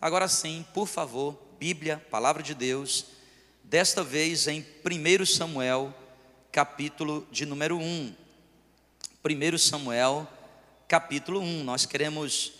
Agora 0.00 0.28
sim, 0.28 0.64
por 0.74 0.86
favor, 0.86 1.38
Bíblia, 1.58 2.04
palavra 2.10 2.42
de 2.42 2.54
Deus, 2.54 3.06
desta 3.62 4.02
vez 4.02 4.46
em 4.46 4.64
1 4.84 5.24
Samuel, 5.24 5.94
capítulo 6.52 7.26
de 7.30 7.46
número 7.46 7.78
1. 7.78 8.14
1 9.24 9.58
Samuel, 9.58 10.28
capítulo 10.86 11.40
1. 11.40 11.64
Nós 11.64 11.86
queremos 11.86 12.52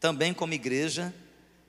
também, 0.00 0.34
como 0.34 0.52
igreja, 0.52 1.14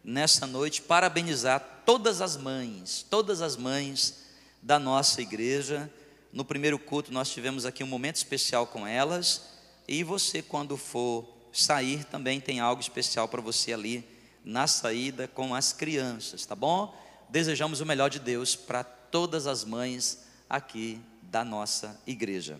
nessa 0.04 0.48
noite, 0.48 0.82
parabenizar 0.82 1.84
todas 1.86 2.22
as 2.22 2.36
mães, 2.36 3.06
todas 3.08 3.42
as 3.42 3.56
mães 3.56 4.26
da 4.62 4.80
nossa 4.80 5.22
igreja. 5.22 5.92
No 6.34 6.44
primeiro 6.44 6.80
culto, 6.80 7.14
nós 7.14 7.30
tivemos 7.30 7.66
aqui 7.66 7.84
um 7.84 7.88
momento 7.88 8.16
especial 8.16 8.66
com 8.66 8.88
elas. 8.88 9.50
E 9.88 10.04
você, 10.04 10.42
quando 10.42 10.78
for 10.78 11.28
sair, 11.54 12.06
também 12.06 12.40
tem 12.40 12.60
algo 12.60 12.82
especial 12.82 13.28
para 13.28 13.42
você 13.42 13.74
ali 13.74 14.11
na 14.44 14.68
saída 14.68 15.28
com 15.28 15.54
as 15.54 15.72
crianças, 15.74 16.46
tá 16.46 16.56
bom? 16.56 16.96
Desejamos 17.30 17.82
o 17.82 17.86
melhor 17.86 18.10
de 18.10 18.20
Deus 18.20 18.56
para 18.56 18.84
todas 18.84 19.48
as 19.48 19.64
mães 19.64 20.26
aqui 20.50 21.00
da 21.24 21.44
nossa 21.44 22.00
igreja. 22.06 22.60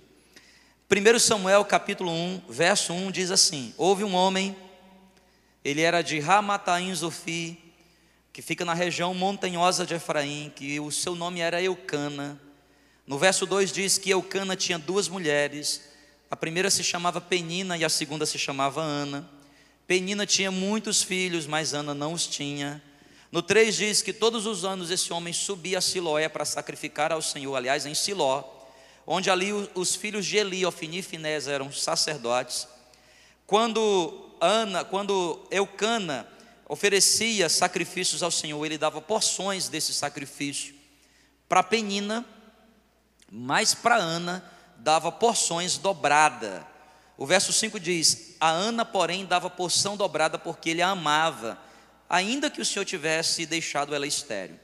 1 0.90 1.20
Samuel 1.20 1.64
capítulo 1.66 2.12
1, 2.12 2.42
verso 2.50 2.94
1 2.94 3.12
diz 3.12 3.32
assim: 3.32 3.74
Houve 3.78 4.04
um 4.04 4.14
homem, 4.14 4.56
ele 5.64 5.82
era 5.82 6.02
de 6.02 6.20
Ramataim 6.20 6.94
Zofi, 6.94 7.58
que 8.34 8.42
fica 8.42 8.64
na 8.64 8.74
região 8.74 9.14
montanhosa 9.14 9.86
de 9.86 9.94
Efraim, 9.94 10.52
que 10.56 10.80
o 10.80 10.92
seu 10.92 11.16
nome 11.16 11.40
era 11.40 11.62
Eucana. 11.62 12.40
No 13.06 13.18
verso 13.18 13.46
2 13.46 13.72
diz 13.72 13.98
que 13.98 14.10
Eucana 14.10 14.56
tinha 14.56 14.78
duas 14.80 15.08
mulheres, 15.08 15.82
a 16.30 16.36
primeira 16.36 16.70
se 16.70 16.84
chamava 16.84 17.20
Penina 17.20 17.78
e 17.78 17.84
a 17.84 17.90
segunda 17.90 18.26
se 18.26 18.40
chamava 18.40 18.82
Ana. 18.82 19.30
Penina 19.92 20.26
tinha 20.26 20.50
muitos 20.50 21.04
filhos, 21.04 21.46
mas 21.46 21.74
Ana 21.74 21.94
não 21.94 22.14
os 22.14 22.26
tinha. 22.26 22.82
No 23.30 23.42
3 23.42 23.76
diz 23.76 24.02
que 24.02 24.14
todos 24.14 24.46
os 24.46 24.64
anos 24.64 24.90
esse 24.90 25.12
homem 25.12 25.34
subia 25.34 25.80
a 25.80 25.82
Siloé 25.82 26.30
para 26.30 26.46
sacrificar 26.46 27.12
ao 27.12 27.22
Senhor, 27.22 27.54
aliás, 27.54 27.86
em 27.86 27.94
Siló, 27.94 28.42
onde 29.06 29.30
ali 29.30 29.52
os 29.52 29.94
filhos 29.94 30.26
de 30.26 30.38
Eli, 30.38 30.66
Ofni 30.66 31.00
e 31.00 31.02
Finés 31.02 31.46
eram 31.46 31.74
sacerdotes. 31.74 32.70
Quando 33.46 34.32
Ana, 34.40 34.86
quando 34.86 35.46
Eucana 35.52 36.26
oferecia 36.70 37.50
sacrifícios 37.50 38.24
ao 38.24 38.32
Senhor, 38.32 38.66
ele 38.66 38.78
dava 38.78 39.02
porções 39.02 39.68
desse 39.68 39.94
sacrifício 39.94 40.74
para 41.50 41.62
Penina, 41.64 42.26
mas 43.30 43.74
para 43.74 43.98
Ana 43.98 44.42
dava 44.78 45.12
porções 45.12 45.78
dobrada. 45.78 46.71
O 47.22 47.26
verso 47.28 47.54
5 47.54 47.80
diz: 47.80 48.36
A 48.40 48.50
Ana, 48.50 48.84
porém, 48.84 49.28
dava 49.28 49.48
porção 49.48 49.96
dobrada 49.96 50.40
porque 50.40 50.72
ele 50.72 50.82
a 50.82 50.90
amava, 50.90 51.56
ainda 52.10 52.50
que 52.50 52.60
o 52.60 52.66
Senhor 52.66 52.84
tivesse 52.84 53.46
deixado 53.46 53.94
ela 53.94 54.08
estéril. 54.08 54.60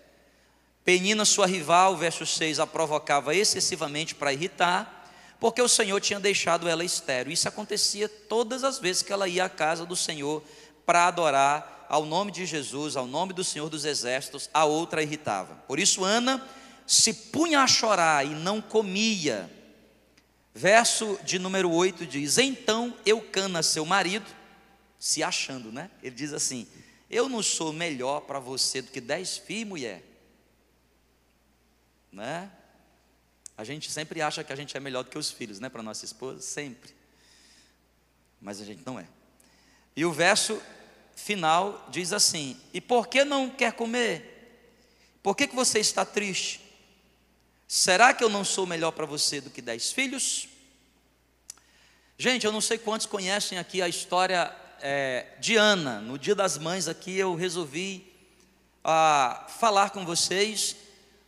Penina, 0.84 1.24
sua 1.24 1.46
rival, 1.46 1.96
verso 1.96 2.26
6, 2.26 2.60
a 2.60 2.66
provocava 2.66 3.36
excessivamente 3.36 4.16
para 4.16 4.34
irritar, 4.34 5.08
porque 5.40 5.62
o 5.62 5.70
Senhor 5.70 6.02
tinha 6.02 6.20
deixado 6.20 6.68
ela 6.68 6.84
estéril. 6.84 7.32
Isso 7.32 7.48
acontecia 7.48 8.10
todas 8.10 8.64
as 8.64 8.80
vezes 8.80 9.04
que 9.04 9.14
ela 9.14 9.28
ia 9.28 9.46
à 9.46 9.50
casa 9.50 9.86
do 9.86 9.96
Senhor 9.96 10.44
para 10.84 11.06
adorar 11.06 11.86
ao 11.88 12.08
nome 12.08 12.32
de 12.32 12.44
Jesus, 12.44 12.98
ao 12.98 13.06
nome 13.06 13.34
do 13.34 13.44
Senhor 13.44 13.70
dos 13.70 13.86
Exércitos, 13.86 14.50
a 14.52 14.66
outra 14.66 15.04
irritava. 15.04 15.54
Por 15.68 15.78
isso, 15.78 16.04
Ana 16.04 16.44
se 16.88 17.14
punha 17.14 17.62
a 17.62 17.68
chorar 17.68 18.26
e 18.26 18.30
não 18.30 18.60
comia 18.60 19.48
Verso 20.58 21.20
de 21.24 21.38
número 21.38 21.72
8 21.72 22.08
diz: 22.08 22.40
Então 22.40 22.98
Eucana, 23.06 23.62
seu 23.62 23.86
marido, 23.86 24.26
se 24.98 25.22
achando, 25.22 25.72
né? 25.72 25.92
Ele 26.02 26.16
diz 26.16 26.34
assim: 26.34 26.68
Eu 27.08 27.30
não 27.30 27.44
sou 27.44 27.72
melhor 27.72 28.22
para 28.22 28.40
você 28.40 28.82
do 28.82 28.90
que 28.90 29.00
dez 29.00 29.38
filhos, 29.38 29.68
mulher. 29.70 30.04
Né? 32.12 32.52
A 33.56 33.64
gente 33.64 33.92
sempre 33.92 34.20
acha 34.20 34.44
que 34.44 34.52
a 34.52 34.56
gente 34.56 34.76
é 34.76 34.80
melhor 34.80 35.04
do 35.04 35.12
que 35.12 35.18
os 35.20 35.30
filhos, 35.30 35.60
né? 35.60 35.70
Para 35.70 35.84
nossa 35.84 36.06
esposa, 36.06 36.42
sempre. 36.42 36.90
Mas 38.42 38.60
a 38.60 38.66
gente 38.66 38.82
não 38.84 39.00
é. 39.00 39.06
E 39.96 40.04
o 40.06 40.12
verso 40.12 40.60
final 41.16 41.88
diz 41.92 42.12
assim: 42.12 42.60
E 42.74 42.82
por 42.82 43.08
que 43.08 43.24
não 43.24 43.48
quer 43.48 43.74
comer? 43.74 44.72
Por 45.22 45.36
que, 45.36 45.46
que 45.46 45.56
você 45.56 45.78
está 45.78 46.04
triste? 46.04 46.62
Será 47.68 48.12
que 48.12 48.24
eu 48.24 48.30
não 48.30 48.44
sou 48.44 48.66
melhor 48.66 48.90
para 48.90 49.06
você 49.06 49.40
do 49.40 49.52
que 49.52 49.62
dez 49.62 49.92
filhos? 49.92 50.48
Gente, 52.20 52.48
eu 52.48 52.52
não 52.52 52.62
sei 52.62 52.80
quantos 52.80 53.06
conhecem 53.06 53.60
aqui 53.60 53.80
a 53.80 53.88
história 53.88 54.52
é, 54.82 55.28
de 55.40 55.56
Ana. 55.56 56.02
No 56.02 56.18
Dia 56.18 56.34
das 56.34 56.58
Mães, 56.58 56.88
aqui 56.88 57.16
eu 57.16 57.36
resolvi 57.36 58.12
ah, 58.84 59.46
falar 59.60 59.92
com 59.92 60.04
vocês 60.04 60.76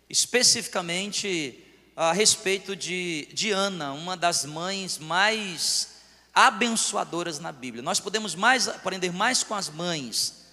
especificamente 0.10 1.64
a 1.96 2.12
respeito 2.12 2.76
de, 2.76 3.28
de 3.32 3.52
Ana, 3.52 3.94
uma 3.94 4.18
das 4.18 4.46
mães 4.46 4.98
mais 4.98 6.02
abençoadoras 6.34 7.40
na 7.40 7.52
Bíblia. 7.52 7.84
Nós 7.84 8.00
podemos 8.00 8.34
mais 8.34 8.68
aprender 8.68 9.14
mais 9.14 9.44
com 9.44 9.54
as 9.54 9.70
mães 9.70 10.44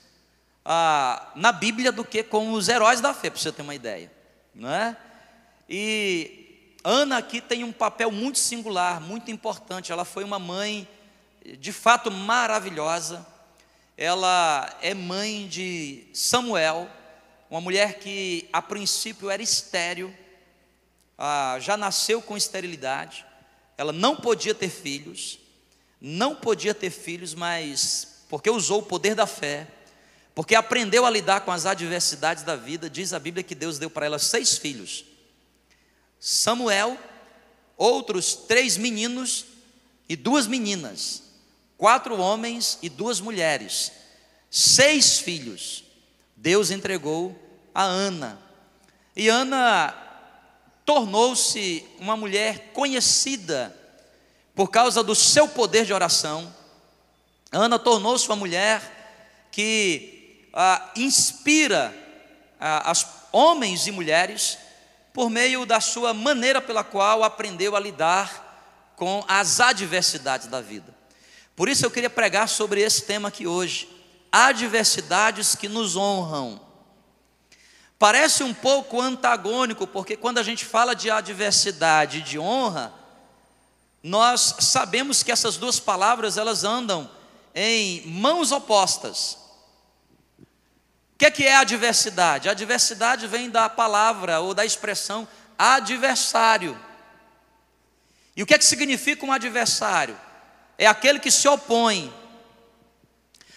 ah, 0.67 1.33
na 1.35 1.51
Bíblia 1.51 1.91
do 1.91 2.05
que 2.05 2.23
com 2.23 2.53
os 2.53 2.69
heróis 2.69 3.01
da 3.01 3.15
fé, 3.15 3.31
para 3.31 3.41
você 3.41 3.51
ter 3.51 3.63
uma 3.63 3.75
ideia, 3.75 4.13
não 4.55 4.69
é? 4.69 4.95
E 5.67 6.46
Ana 6.89 7.17
aqui 7.17 7.41
tem 7.41 7.65
um 7.65 7.73
papel 7.73 8.13
muito 8.13 8.39
singular, 8.39 9.01
muito 9.01 9.29
importante. 9.29 9.91
Ela 9.91 10.05
foi 10.05 10.23
uma 10.23 10.39
mãe 10.39 10.87
de 11.59 11.73
fato 11.73 12.13
maravilhosa. 12.13 13.27
Ela 13.97 14.73
é 14.81 14.95
mãe 14.95 15.49
de 15.49 16.07
Samuel, 16.15 16.89
uma 17.51 17.61
mulher 17.61 17.99
que 17.99 18.49
a 18.53 18.63
princípio 18.63 19.29
era 19.29 19.43
estéril, 19.43 20.15
ah, 21.19 21.57
já 21.59 21.77
nasceu 21.77 22.23
com 22.23 22.37
esterilidade. 22.37 23.27
Ela 23.77 23.93
não 23.93 24.15
podia 24.15 24.55
ter 24.55 24.69
filhos, 24.69 25.41
não 26.01 26.37
podia 26.37 26.73
ter 26.73 26.91
filhos, 26.91 27.35
mas 27.35 28.25
porque 28.29 28.49
usou 28.49 28.79
o 28.79 28.87
poder 28.87 29.17
da 29.17 29.27
fé, 29.27 29.67
porque 30.37 30.55
aprendeu 30.55 31.05
a 31.05 31.11
lidar 31.11 31.41
com 31.41 31.51
as 31.51 31.67
adversidades 31.67 32.45
da 32.45 32.55
vida, 32.55 32.89
diz 32.89 33.13
a 33.13 33.19
Bíblia 33.19 33.43
que 33.43 33.57
Deus 33.57 33.77
deu 33.77 33.91
para 33.91 34.07
ela 34.07 34.21
seis 34.21 34.57
filhos. 34.57 35.16
Samuel, 36.19 36.99
outros 37.77 38.35
três 38.35 38.77
meninos 38.77 39.45
e 40.09 40.17
duas 40.17 40.47
meninas, 40.47 41.23
quatro 41.77 42.19
homens 42.19 42.79
e 42.83 42.89
duas 42.89 43.21
mulheres, 43.21 43.93
seis 44.51 45.19
filhos. 45.19 45.85
Deus 46.37 46.71
entregou 46.71 47.35
a 47.75 47.83
Ana. 47.83 48.39
E 49.15 49.29
Ana 49.29 49.95
tornou-se 50.85 51.85
uma 51.99 52.17
mulher 52.17 52.71
conhecida 52.73 53.75
por 54.55 54.71
causa 54.71 55.03
do 55.03 55.15
seu 55.15 55.49
poder 55.49 55.85
de 55.85 55.93
oração. 55.93 56.55
Ana 57.51 57.79
tornou-se 57.79 58.27
uma 58.27 58.37
mulher 58.37 59.49
que 59.51 60.49
ah, 60.53 60.93
inspira 60.97 61.95
ah, 62.59 62.91
as 62.91 63.07
homens 63.33 63.87
e 63.87 63.91
mulheres 63.91 64.59
por 65.17 65.31
meio 65.31 65.65
da 65.65 65.81
sua 65.81 66.13
maneira 66.13 66.61
pela 66.61 66.85
qual 66.85 67.25
aprendeu 67.25 67.75
a 67.75 67.81
lidar 67.81 68.93
com 68.97 69.25
as 69.27 69.61
adversidades 69.61 70.47
da 70.47 70.61
vida. 70.61 70.95
Por 71.57 71.71
isso 71.71 71.87
eu 71.87 71.91
queria 71.91 72.11
pregar 72.11 72.51
sobre 72.51 72.83
esse 72.83 73.01
tema 73.01 73.29
aqui 73.29 73.47
hoje: 73.47 73.89
adversidades 74.31 75.55
que 75.55 75.71
nos 75.71 75.97
honram. 75.97 76.61
Parece 77.99 78.45
um 78.45 78.53
pouco 78.53 79.01
antagônico, 79.01 79.87
porque 79.87 80.19
quando 80.19 80.37
a 80.37 80.43
gente 80.43 80.67
fala 80.67 80.95
de 80.95 81.11
adversidade 81.11 82.19
e 82.19 82.23
de 82.23 82.39
honra, 82.39 82.93
nós 84.03 84.57
sabemos 84.61 85.23
que 85.23 85.33
essas 85.33 85.57
duas 85.57 85.81
palavras 85.81 86.37
elas 86.37 86.63
andam 86.63 87.11
em 87.55 88.07
mãos 88.07 88.53
opostas. 88.53 89.39
O 91.17 91.19
que 91.19 91.25
é, 91.25 91.31
que 91.31 91.47
é 91.47 91.57
adversidade? 91.57 92.47
A 92.47 92.53
adversidade 92.53 93.27
vem 93.27 93.49
da 93.49 93.71
palavra 93.71 94.41
ou 94.41 94.53
da 94.53 94.67
expressão 94.67 95.27
adversário. 95.59 96.79
E 98.37 98.43
o 98.43 98.47
que 98.47 98.53
é 98.53 98.59
que 98.59 98.65
significa 98.67 99.25
um 99.25 99.33
adversário? 99.33 100.15
É 100.77 100.87
aquele 100.87 101.19
que 101.19 101.31
se 101.31 101.49
opõe, 101.49 102.13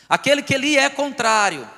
aquele 0.07 0.42
que 0.42 0.57
lhe 0.57 0.78
é 0.78 0.89
contrário, 0.89 1.69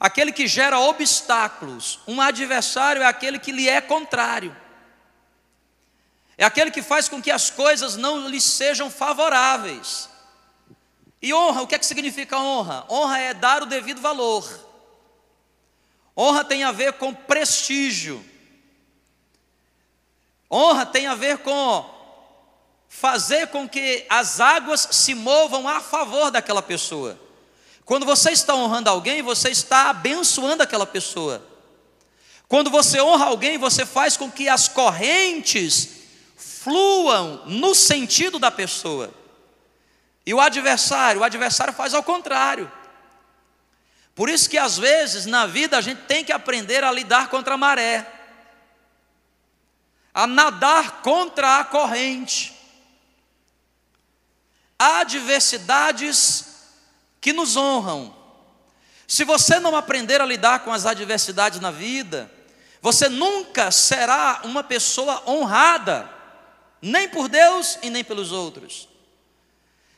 aquele 0.00 0.32
que 0.32 0.46
gera 0.46 0.78
obstáculos. 0.80 2.00
Um 2.08 2.18
adversário 2.18 3.02
é 3.02 3.06
aquele 3.06 3.38
que 3.38 3.52
lhe 3.52 3.68
é 3.68 3.78
contrário, 3.78 4.56
é 6.38 6.46
aquele 6.46 6.70
que 6.70 6.80
faz 6.80 7.10
com 7.10 7.20
que 7.20 7.30
as 7.30 7.50
coisas 7.50 7.94
não 7.94 8.26
lhe 8.26 8.40
sejam 8.40 8.90
favoráveis. 8.90 10.08
E 11.22 11.32
honra, 11.32 11.62
o 11.62 11.66
que 11.68 11.76
é 11.76 11.78
que 11.78 11.86
significa 11.86 12.36
honra? 12.36 12.84
Honra 12.90 13.18
é 13.18 13.32
dar 13.32 13.62
o 13.62 13.66
devido 13.66 14.00
valor. 14.00 14.44
Honra 16.16 16.44
tem 16.44 16.64
a 16.64 16.72
ver 16.72 16.94
com 16.94 17.14
prestígio. 17.14 18.22
Honra 20.50 20.84
tem 20.84 21.06
a 21.06 21.14
ver 21.14 21.38
com 21.38 21.88
fazer 22.88 23.46
com 23.46 23.66
que 23.66 24.04
as 24.10 24.40
águas 24.40 24.88
se 24.90 25.14
movam 25.14 25.66
a 25.68 25.80
favor 25.80 26.30
daquela 26.30 26.60
pessoa. 26.60 27.18
Quando 27.84 28.04
você 28.04 28.32
está 28.32 28.54
honrando 28.54 28.90
alguém, 28.90 29.22
você 29.22 29.48
está 29.48 29.90
abençoando 29.90 30.62
aquela 30.62 30.86
pessoa. 30.86 31.42
Quando 32.48 32.68
você 32.68 33.00
honra 33.00 33.26
alguém, 33.26 33.56
você 33.56 33.86
faz 33.86 34.16
com 34.16 34.30
que 34.30 34.48
as 34.48 34.68
correntes 34.68 35.88
fluam 36.36 37.44
no 37.46 37.74
sentido 37.74 38.38
da 38.38 38.50
pessoa. 38.50 39.21
E 40.24 40.32
o 40.32 40.40
adversário, 40.40 41.20
o 41.20 41.24
adversário 41.24 41.72
faz 41.72 41.94
ao 41.94 42.02
contrário. 42.02 42.70
Por 44.14 44.28
isso 44.28 44.48
que 44.48 44.58
às 44.58 44.78
vezes 44.78 45.26
na 45.26 45.46
vida 45.46 45.76
a 45.76 45.80
gente 45.80 46.02
tem 46.02 46.24
que 46.24 46.32
aprender 46.32 46.84
a 46.84 46.92
lidar 46.92 47.28
contra 47.28 47.54
a 47.54 47.58
maré, 47.58 48.06
a 50.12 50.26
nadar 50.26 51.02
contra 51.02 51.58
a 51.58 51.64
corrente. 51.64 52.54
Há 54.78 55.00
adversidades 55.00 56.46
que 57.20 57.32
nos 57.32 57.56
honram. 57.56 58.14
Se 59.08 59.24
você 59.24 59.58
não 59.58 59.76
aprender 59.76 60.20
a 60.20 60.26
lidar 60.26 60.60
com 60.60 60.72
as 60.72 60.86
adversidades 60.86 61.60
na 61.60 61.70
vida, 61.70 62.30
você 62.80 63.08
nunca 63.08 63.70
será 63.70 64.40
uma 64.44 64.62
pessoa 64.62 65.22
honrada, 65.26 66.10
nem 66.80 67.08
por 67.08 67.28
Deus 67.28 67.78
e 67.82 67.90
nem 67.90 68.02
pelos 68.02 68.32
outros. 68.32 68.91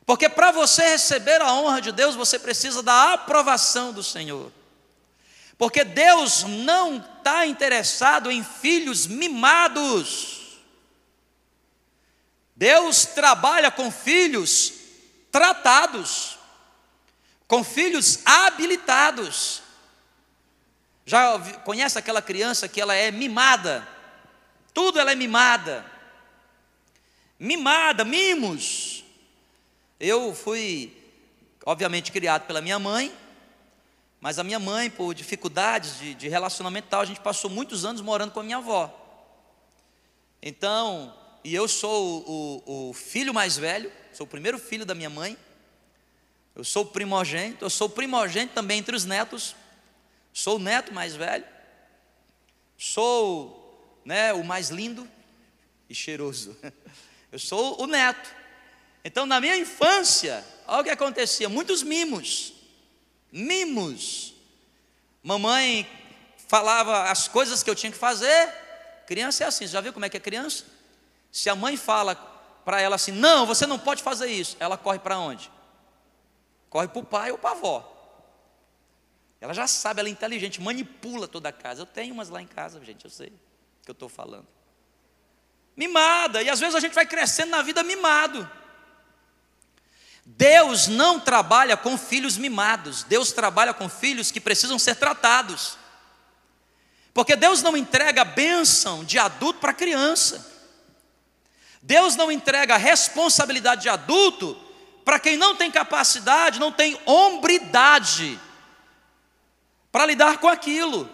Porque 0.07 0.29
para 0.29 0.53
você 0.53 0.91
receber 0.91 1.41
a 1.41 1.53
honra 1.53 1.81
de 1.81 1.93
Deus, 1.93 2.15
você 2.15 2.39
precisa 2.39 2.83
da 2.83 3.15
aprovação 3.15 3.93
do 3.93 4.03
Senhor. 4.03 4.53
Porque 5.57 5.85
Deus 5.85 6.43
não 6.43 6.99
está 6.99 7.47
interessado 7.47 8.31
em 8.31 8.45
filhos 8.45 9.07
mimados. 9.07 10.59
Deus 12.55 13.07
trabalha 13.07 13.71
com 13.71 13.91
filhos 13.91 14.75
tratados, 15.33 16.39
com 17.49 17.65
filhos 17.65 18.21
habilitados. 18.25 19.63
Já 21.07 21.39
conhece 21.65 21.99
aquela 21.99 22.23
criança 22.23 22.69
que 22.69 22.81
ela 22.81 22.95
é 22.95 23.11
mimada? 23.11 23.87
Tudo 24.73 24.99
ela 24.99 25.13
é 25.13 25.15
mimada. 25.15 25.85
Mimada, 27.39 28.05
mimos. 28.05 29.04
Eu 30.07 30.35
fui, 30.35 30.95
obviamente, 31.65 32.13
criado 32.13 32.47
pela 32.47 32.61
minha 32.61 32.79
mãe, 32.79 33.11
mas 34.21 34.39
a 34.39 34.45
minha 34.45 34.59
mãe, 34.59 34.91
por 34.91 35.15
dificuldades 35.15 35.99
de, 35.99 36.15
de 36.15 36.29
relacionamento 36.29 36.89
e 36.89 36.91
tal, 36.91 37.01
a 37.01 37.07
gente 37.07 37.21
passou 37.21 37.49
muitos 37.49 37.87
anos 37.87 38.03
morando 38.03 38.31
com 38.31 38.41
a 38.41 38.43
minha 38.43 38.59
avó. 38.59 38.93
Então, 40.43 41.17
e 41.43 41.55
eu 41.55 41.67
sou 41.67 42.23
o, 42.67 42.91
o 42.91 42.93
filho 42.93 43.33
mais 43.33 43.57
velho, 43.57 43.91
sou 44.13 44.27
o 44.27 44.29
primeiro 44.29 44.59
filho 44.59 44.85
da 44.85 44.95
minha 44.95 45.09
mãe. 45.09 45.39
Eu 46.55 46.65
sou 46.65 46.85
primogênito, 46.85 47.65
eu 47.65 47.71
sou 47.71 47.87
o 47.87 47.91
primogênito 47.91 48.53
também 48.53 48.81
entre 48.81 48.95
os 48.95 49.07
netos. 49.07 49.57
Sou 50.35 50.57
o 50.57 50.61
neto 50.61 50.93
mais 50.93 51.17
velho, 51.17 51.47
sou 52.77 54.01
né, 54.05 54.35
o 54.35 54.45
mais 54.45 54.69
lindo 54.69 55.09
e 55.89 55.95
cheiroso. 55.95 56.55
Eu 57.33 57.39
sou 57.39 57.83
o 57.83 57.87
neto. 57.89 58.44
Então, 59.05 59.27
na 59.27 59.39
minha 59.41 59.57
infância, 59.57 60.43
olha 60.67 60.81
o 60.81 60.85
que 60.85 60.91
acontecia: 60.91 61.49
muitos 61.49 61.83
mimos, 61.83 62.55
mimos. 63.31 64.35
Mamãe 65.23 65.87
falava 66.49 67.11
as 67.11 67.29
coisas 67.29 67.63
que 67.63 67.69
eu 67.69 67.75
tinha 67.75 67.93
que 67.93 67.99
fazer. 67.99 68.53
Criança 69.07 69.45
é 69.45 69.47
assim, 69.47 69.67
já 69.67 69.81
viu 69.81 69.93
como 69.93 70.07
é 70.07 70.09
que 70.09 70.17
é 70.17 70.21
criança? 70.21 70.65
Se 71.31 71.51
a 71.51 71.55
mãe 71.55 71.77
fala 71.77 72.15
para 72.65 72.81
ela 72.81 72.97
assim: 72.97 73.13
não, 73.13 73.45
você 73.45 73.67
não 73.67 73.79
pode 73.79 74.03
fazer 74.03 74.29
isso, 74.29 74.57
ela 74.59 74.79
corre 74.79 74.99
para 74.99 75.19
onde? 75.19 75.51
Corre 76.71 76.89
para 76.89 76.99
o 76.99 77.05
pai 77.05 77.31
ou 77.31 77.39
para 77.39 77.51
a 77.51 77.53
avó. 77.53 77.91
Ela 79.41 79.53
já 79.53 79.67
sabe, 79.67 80.01
ela 80.01 80.09
é 80.09 80.13
inteligente, 80.13 80.61
manipula 80.61 81.29
toda 81.29 81.51
a 81.51 81.53
casa. 81.53 81.83
Eu 81.83 81.87
tenho 81.87 82.15
umas 82.15 82.31
lá 82.31 82.41
em 82.41 82.47
casa, 82.47 82.83
gente, 82.83 83.05
eu 83.05 83.11
sei 83.11 83.29
o 83.29 83.85
que 83.85 83.91
eu 83.91 83.93
estou 83.93 84.09
falando. 84.09 84.47
Mimada, 85.77 86.43
e 86.43 86.49
às 86.49 86.59
vezes 86.59 86.75
a 86.75 86.81
gente 86.81 86.95
vai 86.95 87.05
crescendo 87.05 87.51
na 87.51 87.61
vida 87.61 87.83
mimado. 87.83 88.51
Deus 90.25 90.89
não 90.89 91.21
trabalha 91.21 91.77
com 91.77 91.99
filhos 91.99 92.37
mimados, 92.39 93.03
Deus 93.03 93.33
trabalha 93.33 93.75
com 93.75 93.89
filhos 93.89 94.31
que 94.31 94.41
precisam 94.41 94.79
ser 94.79 94.97
tratados. 94.97 95.77
Porque 97.13 97.37
Deus 97.37 97.63
não 97.63 97.77
entrega 97.77 98.25
bênção 98.25 99.05
de 99.05 99.19
adulto 99.19 99.61
para 99.61 99.73
criança. 99.73 100.53
Deus 101.81 102.17
não 102.17 102.33
entrega 102.33 102.77
responsabilidade 102.77 103.83
de 103.83 103.89
adulto 103.89 104.59
para 105.05 105.21
quem 105.21 105.37
não 105.37 105.55
tem 105.55 105.71
capacidade, 105.71 106.59
não 106.59 106.73
tem 106.73 106.99
hombridade 107.05 108.41
para 109.93 110.07
lidar 110.07 110.39
com 110.39 110.49
aquilo. 110.49 111.09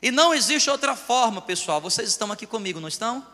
E 0.00 0.10
não 0.10 0.32
existe 0.32 0.70
outra 0.70 0.94
forma, 0.94 1.42
pessoal. 1.42 1.80
Vocês 1.80 2.08
estão 2.08 2.30
aqui 2.30 2.46
comigo, 2.46 2.80
não 2.80 2.88
estão? 2.88 3.26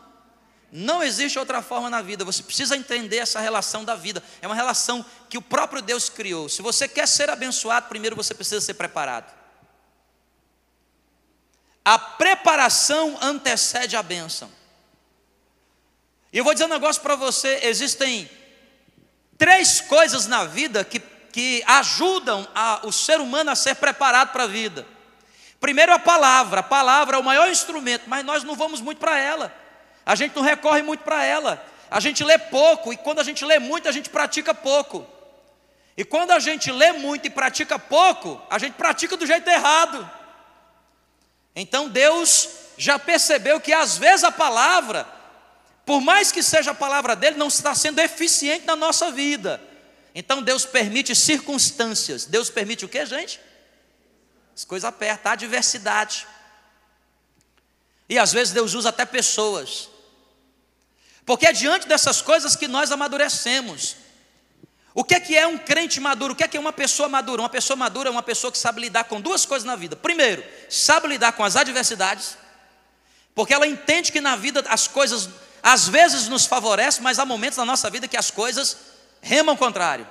Não 0.71 1.01
existe 1.01 1.39
outra 1.39 1.61
forma 1.61 1.89
na 1.89 2.01
vida. 2.01 2.23
Você 2.25 2.43
precisa 2.43 2.75
entender 2.75 3.17
essa 3.17 3.39
relação 3.39 3.83
da 3.83 3.95
vida. 3.95 4.21
É 4.41 4.47
uma 4.47 4.55
relação 4.55 5.05
que 5.29 5.37
o 5.37 5.41
próprio 5.41 5.81
Deus 5.81 6.09
criou. 6.09 6.47
Se 6.47 6.61
você 6.61 6.87
quer 6.87 7.07
ser 7.07 7.29
abençoado, 7.29 7.87
primeiro 7.87 8.15
você 8.15 8.33
precisa 8.33 8.61
ser 8.61 8.75
preparado. 8.75 9.33
A 11.83 11.97
preparação 11.97 13.17
antecede 13.21 13.95
a 13.95 14.03
bênção. 14.03 14.51
E 16.31 16.37
eu 16.37 16.43
vou 16.43 16.53
dizer 16.53 16.65
um 16.65 16.69
negócio 16.69 17.01
para 17.01 17.15
você: 17.15 17.61
existem 17.63 18.29
três 19.37 19.81
coisas 19.81 20.27
na 20.27 20.43
vida 20.43 20.83
que 20.83 20.99
que 21.31 21.63
ajudam 21.65 22.47
a, 22.53 22.81
o 22.83 22.91
ser 22.91 23.19
humano 23.19 23.51
a 23.51 23.55
ser 23.55 23.75
preparado 23.75 24.31
para 24.31 24.43
a 24.43 24.47
vida. 24.47 24.85
Primeiro, 25.59 25.93
a 25.93 25.99
palavra. 25.99 26.61
A 26.61 26.63
palavra 26.63 27.17
é 27.17 27.19
o 27.19 27.23
maior 27.23 27.49
instrumento, 27.49 28.03
mas 28.07 28.25
nós 28.25 28.43
não 28.43 28.55
vamos 28.55 28.81
muito 28.81 28.99
para 28.99 29.17
ela. 29.17 29.53
A 30.09 30.15
gente 30.15 30.35
não 30.35 30.41
recorre 30.41 30.81
muito 30.81 31.03
para 31.03 31.23
ela. 31.23 31.63
A 31.87 31.99
gente 31.99 32.23
lê 32.23 32.35
pouco, 32.35 32.91
e 32.91 32.97
quando 32.97 33.19
a 33.19 33.23
gente 33.23 33.45
lê 33.45 33.59
muito, 33.59 33.87
a 33.87 33.91
gente 33.91 34.09
pratica 34.09 34.55
pouco. 34.55 35.05
E 35.95 36.03
quando 36.03 36.31
a 36.31 36.39
gente 36.39 36.71
lê 36.71 36.93
muito 36.93 37.27
e 37.27 37.29
pratica 37.29 37.77
pouco, 37.77 38.41
a 38.49 38.57
gente 38.57 38.73
pratica 38.73 39.15
do 39.15 39.27
jeito 39.27 39.47
errado. 39.47 40.09
Então 41.55 41.87
Deus 41.87 42.49
já 42.75 42.97
percebeu 42.97 43.61
que 43.61 43.71
às 43.71 43.99
vezes 43.99 44.23
a 44.23 44.31
palavra, 44.31 45.07
por 45.85 46.01
mais 46.01 46.31
que 46.31 46.41
seja 46.41 46.71
a 46.71 46.73
palavra 46.73 47.15
dele, 47.15 47.37
não 47.37 47.47
está 47.47 47.75
sendo 47.75 47.99
eficiente 47.99 48.65
na 48.65 48.75
nossa 48.75 49.11
vida. 49.11 49.61
Então 50.15 50.41
Deus 50.41 50.65
permite 50.65 51.15
circunstâncias. 51.15 52.25
Deus 52.25 52.49
permite 52.49 52.83
o 52.83 52.89
que, 52.89 53.05
gente? 53.05 53.39
As 54.55 54.65
coisas 54.65 54.89
apertam, 54.89 55.31
adversidade. 55.31 56.25
E 58.09 58.17
às 58.17 58.33
vezes 58.33 58.51
Deus 58.51 58.73
usa 58.73 58.89
até 58.89 59.05
pessoas. 59.05 59.98
Porque 61.29 61.45
é 61.45 61.53
diante 61.53 61.87
dessas 61.87 62.23
coisas 62.23 62.55
que 62.55 62.67
nós 62.67 62.91
amadurecemos. 62.91 63.97
O 64.95 65.03
que 65.03 65.13
é 65.13 65.19
que 65.19 65.37
é 65.37 65.45
um 65.45 65.59
crente 65.59 65.99
maduro? 65.99 66.33
O 66.33 66.35
que 66.35 66.43
é 66.43 66.47
que 66.47 66.57
é 66.57 66.59
uma 66.59 66.73
pessoa 66.73 67.07
madura? 67.07 67.43
Uma 67.43 67.49
pessoa 67.49 67.77
madura 67.77 68.09
é 68.09 68.11
uma 68.11 68.23
pessoa 68.23 68.51
que 68.51 68.57
sabe 68.57 68.81
lidar 68.81 69.03
com 69.03 69.21
duas 69.21 69.45
coisas 69.45 69.63
na 69.63 69.75
vida. 69.75 69.95
Primeiro, 69.95 70.43
sabe 70.71 71.07
lidar 71.07 71.33
com 71.33 71.43
as 71.43 71.55
adversidades, 71.55 72.35
porque 73.35 73.53
ela 73.53 73.67
entende 73.67 74.11
que 74.11 74.19
na 74.19 74.35
vida 74.35 74.65
as 74.69 74.87
coisas 74.87 75.29
às 75.61 75.87
vezes 75.87 76.27
nos 76.27 76.47
favorecem, 76.47 77.03
mas 77.03 77.19
há 77.19 77.25
momentos 77.27 77.59
na 77.59 77.65
nossa 77.65 77.91
vida 77.91 78.07
que 78.07 78.17
as 78.17 78.31
coisas 78.31 78.75
rema 79.21 79.51
ao 79.51 79.57
contrário. 79.57 80.07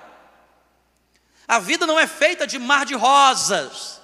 A 1.48 1.58
vida 1.58 1.84
não 1.84 1.98
é 1.98 2.06
feita 2.06 2.46
de 2.46 2.60
mar 2.60 2.87
de 2.87 2.94
rosas. 2.94 4.00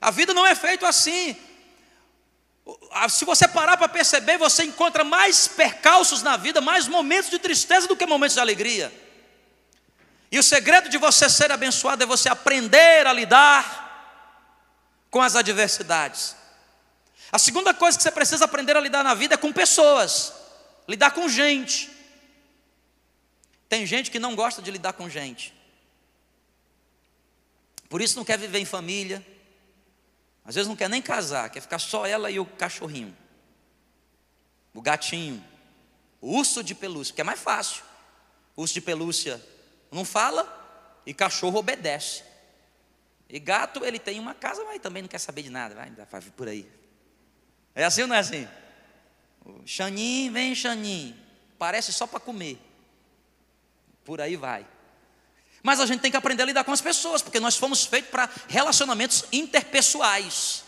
A 0.00 0.10
vida 0.10 0.32
não 0.32 0.46
é 0.46 0.54
feita 0.54 0.88
assim. 0.88 1.36
Se 3.08 3.24
você 3.24 3.46
parar 3.46 3.76
para 3.76 3.88
perceber, 3.88 4.38
você 4.38 4.64
encontra 4.64 5.04
mais 5.04 5.46
percalços 5.46 6.22
na 6.22 6.36
vida, 6.36 6.60
mais 6.60 6.88
momentos 6.88 7.30
de 7.30 7.38
tristeza 7.38 7.86
do 7.86 7.96
que 7.96 8.04
momentos 8.06 8.34
de 8.34 8.40
alegria. 8.40 8.92
E 10.32 10.38
o 10.38 10.42
segredo 10.42 10.88
de 10.88 10.98
você 10.98 11.28
ser 11.30 11.52
abençoado 11.52 12.02
é 12.02 12.06
você 12.06 12.28
aprender 12.28 13.06
a 13.06 13.12
lidar 13.12 13.84
com 15.10 15.22
as 15.22 15.36
adversidades. 15.36 16.34
A 17.30 17.38
segunda 17.38 17.72
coisa 17.72 17.96
que 17.96 18.02
você 18.02 18.10
precisa 18.10 18.44
aprender 18.44 18.76
a 18.76 18.80
lidar 18.80 19.04
na 19.04 19.14
vida 19.14 19.34
é 19.34 19.38
com 19.38 19.52
pessoas, 19.52 20.32
lidar 20.88 21.12
com 21.12 21.28
gente. 21.28 21.90
Tem 23.68 23.86
gente 23.86 24.10
que 24.10 24.18
não 24.18 24.34
gosta 24.34 24.60
de 24.60 24.70
lidar 24.70 24.92
com 24.92 25.08
gente. 25.08 25.54
Por 27.88 28.00
isso 28.00 28.16
não 28.16 28.24
quer 28.24 28.38
viver 28.38 28.58
em 28.58 28.64
família. 28.64 29.24
Às 30.46 30.54
vezes 30.54 30.68
não 30.68 30.76
quer 30.76 30.88
nem 30.88 31.02
casar, 31.02 31.50
quer 31.50 31.60
ficar 31.60 31.78
só 31.78 32.06
ela 32.06 32.30
e 32.30 32.38
o 32.38 32.46
cachorrinho. 32.46 33.16
O 34.72 34.80
gatinho. 34.80 35.44
O 36.20 36.36
urso 36.38 36.62
de 36.62 36.74
pelúcia, 36.74 37.14
que 37.14 37.20
é 37.20 37.24
mais 37.24 37.40
fácil. 37.40 37.82
O 38.54 38.62
urso 38.62 38.74
de 38.74 38.80
pelúcia 38.80 39.44
não 39.90 40.04
fala 40.04 41.02
e 41.04 41.12
cachorro 41.12 41.58
obedece. 41.58 42.22
E 43.28 43.40
gato, 43.40 43.84
ele 43.84 43.98
tem 43.98 44.20
uma 44.20 44.34
casa, 44.34 44.64
mas 44.64 44.80
também 44.80 45.02
não 45.02 45.08
quer 45.08 45.18
saber 45.18 45.42
de 45.42 45.50
nada, 45.50 45.74
vai, 45.74 45.90
vai 45.90 46.20
por 46.36 46.48
aí. 46.48 46.70
É 47.74 47.84
assim 47.84 48.02
ou 48.02 48.08
não 48.08 48.14
é 48.14 48.20
assim? 48.20 48.48
Xanin, 49.64 50.30
vem 50.30 50.54
Xanin. 50.54 51.16
Parece 51.58 51.92
só 51.92 52.06
para 52.06 52.20
comer. 52.20 52.58
Por 54.04 54.20
aí 54.20 54.36
vai. 54.36 54.66
Mas 55.66 55.80
a 55.80 55.86
gente 55.86 56.00
tem 56.00 56.12
que 56.12 56.16
aprender 56.16 56.44
a 56.44 56.46
lidar 56.46 56.62
com 56.62 56.70
as 56.70 56.80
pessoas, 56.80 57.20
porque 57.20 57.40
nós 57.40 57.56
fomos 57.56 57.84
feitos 57.84 58.08
para 58.08 58.30
relacionamentos 58.46 59.24
interpessoais. 59.32 60.62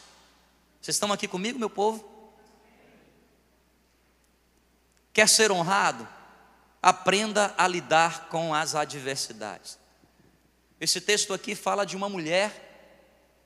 Vocês 0.83 0.97
estão 0.97 1.12
aqui 1.12 1.28
comigo, 1.28 1.57
meu 1.57 1.71
povo? 1.71 2.05
Quer 5.12 5.28
ser 5.28 5.52
honrado? 5.52 6.09
Aprenda 6.83 7.55
a 7.57 7.69
lidar 7.69 8.26
com 8.28 8.52
as 8.52 8.75
adversidades. 8.75 9.78
Esse 10.81 11.00
texto 11.00 11.33
aqui 11.33 11.55
fala 11.55 11.87
de 11.87 11.97
uma 11.97 12.09
mulher 12.09 12.50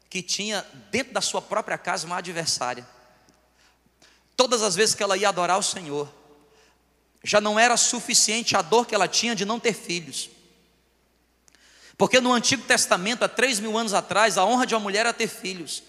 que 0.08 0.22
tinha 0.22 0.66
dentro 0.90 1.12
da 1.12 1.20
sua 1.20 1.42
própria 1.42 1.76
casa 1.76 2.06
uma 2.06 2.16
adversária. 2.16 2.88
Todas 4.34 4.62
as 4.62 4.74
vezes 4.74 4.94
que 4.94 5.02
ela 5.02 5.18
ia 5.18 5.28
adorar 5.28 5.58
o 5.58 5.62
Senhor, 5.62 6.10
já 7.22 7.42
não 7.42 7.60
era 7.60 7.76
suficiente 7.76 8.56
a 8.56 8.62
dor 8.62 8.86
que 8.86 8.94
ela 8.94 9.06
tinha 9.06 9.36
de 9.36 9.44
não 9.44 9.60
ter 9.60 9.74
filhos. 9.74 10.30
Porque 12.02 12.20
no 12.20 12.32
Antigo 12.32 12.64
Testamento, 12.64 13.22
há 13.22 13.28
três 13.28 13.60
mil 13.60 13.78
anos 13.78 13.94
atrás, 13.94 14.36
a 14.36 14.44
honra 14.44 14.66
de 14.66 14.74
uma 14.74 14.80
mulher 14.80 15.02
era 15.06 15.12
ter 15.12 15.28
filhos. 15.28 15.84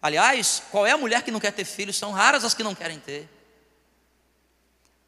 Aliás, 0.00 0.62
qual 0.70 0.86
é 0.86 0.92
a 0.92 0.96
mulher 0.96 1.24
que 1.24 1.32
não 1.32 1.40
quer 1.40 1.50
ter 1.50 1.64
filhos? 1.64 1.98
São 1.98 2.12
raras 2.12 2.44
as 2.44 2.54
que 2.54 2.62
não 2.62 2.76
querem 2.76 3.00
ter. 3.00 3.28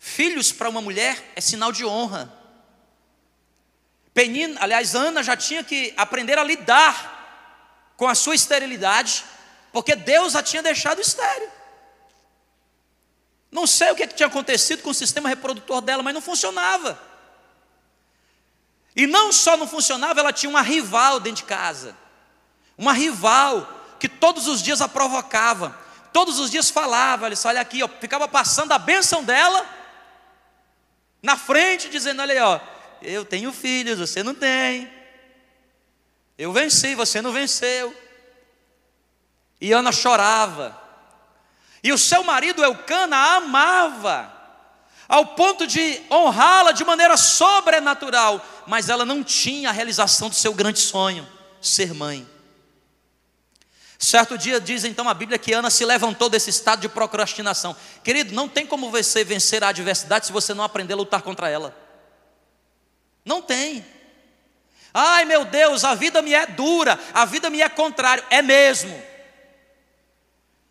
Filhos 0.00 0.50
para 0.50 0.68
uma 0.68 0.80
mulher 0.80 1.22
é 1.36 1.40
sinal 1.40 1.70
de 1.70 1.84
honra. 1.84 2.36
Penina, 4.12 4.60
aliás, 4.60 4.96
Ana 4.96 5.22
já 5.22 5.36
tinha 5.36 5.62
que 5.62 5.94
aprender 5.96 6.36
a 6.36 6.42
lidar 6.42 7.94
com 7.96 8.08
a 8.08 8.14
sua 8.16 8.34
esterilidade, 8.34 9.24
porque 9.72 9.94
Deus 9.94 10.34
a 10.34 10.42
tinha 10.42 10.64
deixado 10.64 11.00
estéril. 11.00 11.48
Não 13.52 13.68
sei 13.68 13.92
o 13.92 13.94
que, 13.94 14.02
é 14.02 14.06
que 14.08 14.16
tinha 14.16 14.26
acontecido 14.26 14.82
com 14.82 14.90
o 14.90 14.94
sistema 14.94 15.28
reprodutor 15.28 15.80
dela, 15.80 16.02
mas 16.02 16.12
não 16.12 16.20
funcionava. 16.20 17.11
E 18.94 19.06
não 19.06 19.32
só 19.32 19.56
não 19.56 19.66
funcionava, 19.66 20.20
ela 20.20 20.32
tinha 20.32 20.50
uma 20.50 20.62
rival 20.62 21.18
dentro 21.18 21.42
de 21.42 21.48
casa. 21.48 21.96
Uma 22.76 22.92
rival 22.92 23.96
que 23.98 24.08
todos 24.08 24.46
os 24.46 24.62
dias 24.62 24.80
a 24.80 24.88
provocava, 24.88 25.78
todos 26.12 26.38
os 26.38 26.50
dias 26.50 26.70
falava, 26.70 27.24
olha, 27.26 27.36
olha 27.44 27.60
aqui, 27.60 27.82
ó, 27.82 27.88
ficava 27.88 28.28
passando 28.28 28.72
a 28.72 28.78
bênção 28.78 29.24
dela 29.24 29.64
na 31.22 31.36
frente, 31.36 31.88
dizendo: 31.88 32.20
olha 32.20 32.34
aí, 32.34 32.40
ó, 32.40 32.60
eu 33.00 33.24
tenho 33.24 33.52
filhos, 33.52 33.98
você 33.98 34.22
não 34.22 34.34
tem. 34.34 34.90
Eu 36.36 36.52
venci, 36.52 36.94
você 36.94 37.22
não 37.22 37.32
venceu. 37.32 37.96
E 39.60 39.72
Ana 39.72 39.92
chorava. 39.92 40.76
E 41.82 41.92
o 41.92 41.98
seu 41.98 42.24
marido 42.24 42.62
Eucana 42.64 43.16
a 43.16 43.36
amava, 43.36 44.32
ao 45.08 45.26
ponto 45.26 45.66
de 45.66 46.00
honrá-la 46.10 46.72
de 46.72 46.84
maneira 46.84 47.16
sobrenatural, 47.16 48.44
mas 48.66 48.88
ela 48.88 49.04
não 49.04 49.22
tinha 49.22 49.68
a 49.68 49.72
realização 49.72 50.28
do 50.28 50.34
seu 50.34 50.54
grande 50.54 50.78
sonho, 50.78 51.26
ser 51.60 51.92
mãe. 51.94 52.26
Certo 53.98 54.36
dia 54.36 54.60
diz 54.60 54.84
então 54.84 55.08
a 55.08 55.14
Bíblia 55.14 55.38
que 55.38 55.52
Ana 55.52 55.70
se 55.70 55.84
levantou 55.84 56.28
desse 56.28 56.50
estado 56.50 56.80
de 56.80 56.88
procrastinação. 56.88 57.76
Querido, 58.02 58.34
não 58.34 58.48
tem 58.48 58.66
como 58.66 58.90
você 58.90 59.22
vencer 59.22 59.62
a 59.62 59.68
adversidade 59.68 60.26
se 60.26 60.32
você 60.32 60.52
não 60.52 60.64
aprender 60.64 60.94
a 60.94 60.96
lutar 60.96 61.22
contra 61.22 61.48
ela. 61.48 61.76
Não 63.24 63.40
tem. 63.40 63.86
Ai 64.92 65.24
meu 65.24 65.44
Deus, 65.44 65.84
a 65.84 65.94
vida 65.94 66.20
me 66.20 66.34
é 66.34 66.46
dura, 66.46 66.98
a 67.14 67.24
vida 67.24 67.48
me 67.48 67.62
é 67.62 67.68
contrária. 67.68 68.24
É 68.28 68.42
mesmo. 68.42 69.00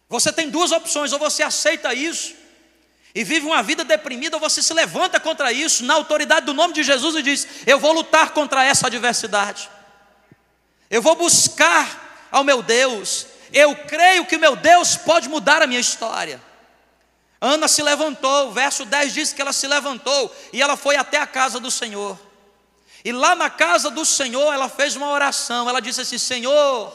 Você 0.10 0.34
tem 0.34 0.50
duas 0.50 0.74
opções: 0.74 1.14
ou 1.14 1.20
você 1.20 1.42
aceita 1.42 1.94
isso 1.94 2.41
e 3.14 3.24
vive 3.24 3.46
uma 3.46 3.62
vida 3.62 3.84
deprimida, 3.84 4.40
você 4.40 4.62
se 4.62 4.74
levanta 4.74 5.20
contra 5.20 5.52
isso, 5.52 5.84
na 5.84 5.96
autoridade 5.96 6.46
do 6.46 6.54
nome 6.54 6.74
de 6.74 6.82
Jesus, 6.82 7.16
e 7.16 7.22
diz: 7.22 7.48
Eu 7.68 7.78
vou 7.78 7.92
lutar 7.92 8.32
contra 8.32 8.64
essa 8.64 8.88
adversidade. 8.88 9.70
Eu 10.90 11.02
vou 11.02 11.16
buscar 11.16 12.30
ao 12.32 12.44
meu 12.44 12.62
Deus. 12.62 13.28
Eu 13.52 13.76
creio 13.76 14.26
que 14.26 14.38
meu 14.38 14.56
Deus 14.56 14.96
pode 14.96 15.28
mudar 15.28 15.62
a 15.62 15.68
minha 15.68 15.80
história. 15.80 16.42
Ana 17.40 17.68
se 17.68 17.82
levantou, 17.82 18.52
verso 18.52 18.86
10 18.86 19.14
diz 19.14 19.34
que 19.34 19.42
ela 19.42 19.52
se 19.52 19.68
levantou 19.68 20.34
e 20.54 20.62
ela 20.62 20.78
foi 20.78 20.96
até 20.96 21.18
a 21.18 21.26
casa 21.26 21.60
do 21.60 21.72
Senhor. 21.72 22.18
E 23.04 23.12
lá 23.12 23.36
na 23.36 23.50
casa 23.50 23.90
do 23.90 24.06
Senhor, 24.06 24.54
ela 24.54 24.70
fez 24.70 24.96
uma 24.96 25.10
oração. 25.10 25.68
Ela 25.68 25.82
disse 25.82 26.02
assim: 26.02 26.18
Senhor, 26.18 26.94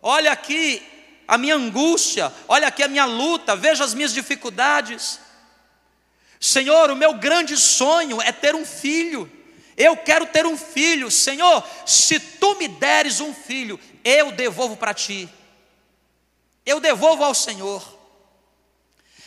olha 0.00 0.30
aqui 0.30 0.86
a 1.26 1.38
minha 1.38 1.56
angústia, 1.56 2.32
olha 2.46 2.68
aqui 2.68 2.82
a 2.82 2.88
minha 2.88 3.06
luta, 3.06 3.56
veja 3.56 3.82
as 3.82 3.94
minhas 3.94 4.12
dificuldades. 4.12 5.18
Senhor, 6.42 6.90
o 6.90 6.96
meu 6.96 7.14
grande 7.14 7.56
sonho 7.56 8.20
é 8.20 8.32
ter 8.32 8.54
um 8.54 8.66
filho. 8.66 9.30
Eu 9.76 9.96
quero 9.96 10.26
ter 10.26 10.44
um 10.44 10.58
filho. 10.58 11.10
Senhor, 11.10 11.64
se 11.86 12.18
tu 12.18 12.56
me 12.56 12.66
deres 12.66 13.20
um 13.20 13.32
filho, 13.32 13.80
eu 14.04 14.32
devolvo 14.32 14.76
para 14.76 14.92
ti. 14.92 15.28
Eu 16.66 16.80
devolvo 16.80 17.24
ao 17.24 17.32
Senhor. 17.34 17.82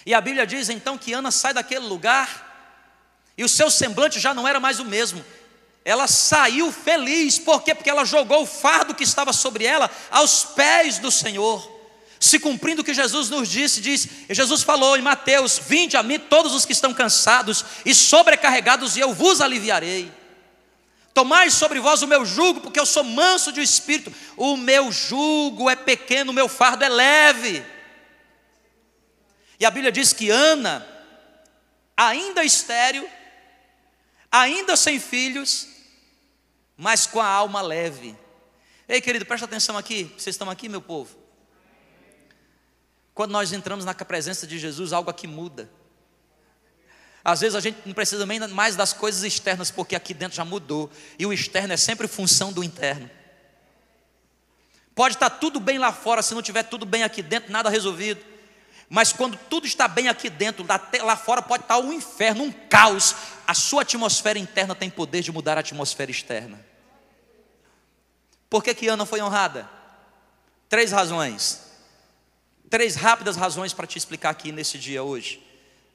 E 0.06 0.14
a 0.14 0.20
Bíblia 0.20 0.46
diz 0.46 0.70
então 0.70 0.98
que 0.98 1.14
Ana 1.14 1.32
sai 1.32 1.54
daquele 1.54 1.88
lugar 1.88 2.44
e 3.38 3.44
o 3.44 3.50
seu 3.50 3.72
semblante 3.72 4.20
já 4.20 4.34
não 4.34 4.48
era 4.48 4.60
mais 4.60 4.80
o 4.80 4.86
mesmo 4.86 5.26
ela 5.86 6.08
saiu 6.08 6.72
feliz, 6.72 7.38
por 7.38 7.62
quê? 7.62 7.76
Porque 7.76 7.92
ela 7.92 8.04
jogou 8.04 8.42
o 8.42 8.48
fardo 8.48 8.96
que 8.96 9.04
estava 9.04 9.32
sobre 9.32 9.66
ela 9.66 9.90
aos 10.10 10.44
pés 10.44 10.98
do 10.98 11.12
Senhor. 11.12 11.75
Se 12.26 12.40
cumprindo 12.40 12.82
o 12.82 12.84
que 12.84 12.92
Jesus 12.92 13.30
nos 13.30 13.48
disse, 13.48 13.80
diz, 13.80 14.08
Jesus 14.32 14.64
falou 14.64 14.98
em 14.98 15.02
Mateus: 15.04 15.60
Vinde 15.60 15.96
a 15.96 16.02
mim 16.02 16.18
todos 16.18 16.56
os 16.56 16.66
que 16.66 16.72
estão 16.72 16.92
cansados 16.92 17.64
e 17.86 17.94
sobrecarregados, 17.94 18.98
e 18.98 19.00
eu 19.00 19.14
vos 19.14 19.42
aliviarei. 19.42 20.12
Tomai 21.14 21.52
sobre 21.52 21.80
vós 21.80 22.02
o 22.02 22.08
meu 22.08 22.26
jugo, 22.26 22.62
porque 22.62 22.80
eu 22.80 22.86
sou 22.88 23.04
manso 23.04 23.52
de 23.52 23.62
espírito. 23.62 24.12
O 24.36 24.58
meu 24.58 24.92
jugo 24.92 25.70
é 25.70 25.76
pequeno, 25.76 26.32
o 26.32 26.34
meu 26.34 26.50
fardo 26.50 26.84
é 26.84 26.90
leve. 26.90 27.64
E 29.60 29.64
a 29.64 29.70
Bíblia 29.70 29.92
diz 29.92 30.12
que 30.12 30.32
Ana, 30.32 30.84
ainda 31.96 32.44
estéril, 32.44 33.08
ainda 34.32 34.76
sem 34.76 35.00
filhos, 35.00 35.68
mas 36.76 37.06
com 37.06 37.22
a 37.22 37.28
alma 37.28 37.62
leve. 37.62 38.18
Ei, 38.90 39.00
querido, 39.00 39.28
presta 39.28 39.46
atenção 39.46 39.78
aqui. 39.78 40.06
Vocês 40.18 40.34
estão 40.34 40.50
aqui, 40.50 40.68
meu 40.68 40.82
povo? 40.82 41.25
Quando 43.16 43.32
nós 43.32 43.54
entramos 43.54 43.86
na 43.86 43.96
presença 43.96 44.46
de 44.46 44.60
Jesus, 44.60 44.92
algo 44.92 45.10
aqui 45.10 45.26
muda. 45.26 45.70
Às 47.24 47.40
vezes 47.40 47.56
a 47.56 47.62
gente 47.62 47.80
não 47.86 47.94
precisa 47.94 48.26
nem 48.26 48.40
mais 48.50 48.76
das 48.76 48.92
coisas 48.92 49.24
externas, 49.24 49.72
porque 49.72 49.96
aqui 49.96 50.14
dentro 50.14 50.36
já 50.36 50.44
mudou. 50.44 50.92
E 51.18 51.26
o 51.26 51.32
externo 51.32 51.74
é 51.74 51.78
sempre 51.78 52.10
função 52.10 52.52
do 52.52 52.62
interno. 52.62 53.10
Pode 54.94 55.16
estar 55.16 55.30
tudo 55.30 55.62
bem 55.62 55.78
lá 55.80 55.94
fora, 55.94 56.22
se 56.22 56.36
não 56.36 56.42
tiver 56.42 56.64
tudo 56.64 56.86
bem 56.86 57.04
aqui 57.04 57.22
dentro, 57.22 57.52
nada 57.52 57.70
resolvido. 57.70 58.22
Mas 58.90 59.14
quando 59.14 59.38
tudo 59.50 59.66
está 59.66 59.88
bem 59.88 60.10
aqui 60.10 60.30
dentro, 60.30 60.66
lá 61.04 61.16
fora 61.16 61.42
pode 61.42 61.64
estar 61.64 61.80
um 61.80 61.94
inferno, 61.94 62.44
um 62.44 62.52
caos. 62.52 63.16
A 63.48 63.54
sua 63.54 63.82
atmosfera 63.84 64.38
interna 64.38 64.76
tem 64.76 64.90
poder 64.90 65.22
de 65.22 65.32
mudar 65.32 65.58
a 65.58 65.62
atmosfera 65.62 66.12
externa. 66.12 66.64
Por 68.50 68.62
que, 68.64 68.76
que 68.76 68.88
Ana 68.88 69.06
foi 69.06 69.22
honrada? 69.22 69.70
Três 70.70 70.92
razões. 70.92 71.65
Três 72.70 72.96
rápidas 72.96 73.36
razões 73.36 73.74
para 73.74 73.88
te 73.88 73.98
explicar 73.98 74.30
aqui 74.30 74.52
nesse 74.52 74.78
dia 74.78 75.04
hoje. 75.04 75.42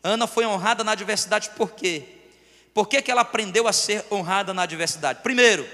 Ana 0.03 0.27
foi 0.27 0.47
honrada 0.47 0.83
na 0.83 0.93
adversidade 0.93 1.51
por 1.57 1.73
quê? 1.73 2.05
Por 2.73 2.89
que, 2.89 3.03
que 3.03 3.11
ela 3.11 3.23
aprendeu 3.23 3.67
a 3.67 3.73
ser 3.73 4.05
honrada 4.11 4.55
na 4.55 4.63
adversidade? 4.63 5.23
Primeiro, 5.23 5.69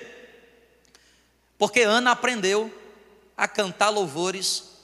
porque 1.58 1.82
Ana 1.82 2.12
aprendeu 2.12 2.72
a 3.36 3.46
cantar 3.46 3.90
louvores 3.90 4.76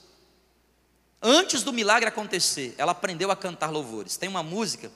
Antes 1.25 1.63
do 1.63 1.71
milagre 1.71 2.09
acontecer, 2.09 2.75
ela 2.77 2.91
aprendeu 2.91 3.31
a 3.31 3.35
cantar 3.35 3.69
louvores. 3.71 4.17
Tem 4.17 4.27
uma 4.27 4.43
música, 4.43 4.91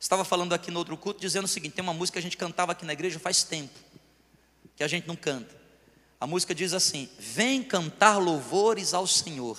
estava 0.00 0.24
falando 0.24 0.54
aqui 0.54 0.70
no 0.70 0.78
outro 0.78 0.96
culto, 0.96 1.20
dizendo 1.20 1.44
o 1.44 1.48
seguinte: 1.48 1.74
tem 1.74 1.82
uma 1.82 1.92
música 1.92 2.14
que 2.14 2.20
a 2.20 2.22
gente 2.22 2.38
cantava 2.38 2.72
aqui 2.72 2.86
na 2.86 2.94
igreja 2.94 3.18
faz 3.18 3.42
tempo, 3.42 3.78
que 4.74 4.82
a 4.82 4.88
gente 4.88 5.06
não 5.06 5.14
canta. 5.14 5.54
A 6.18 6.26
música 6.26 6.54
diz 6.54 6.72
assim: 6.72 7.10
Vem 7.18 7.62
cantar 7.62 8.16
louvores 8.16 8.94
ao 8.94 9.06
Senhor, 9.06 9.58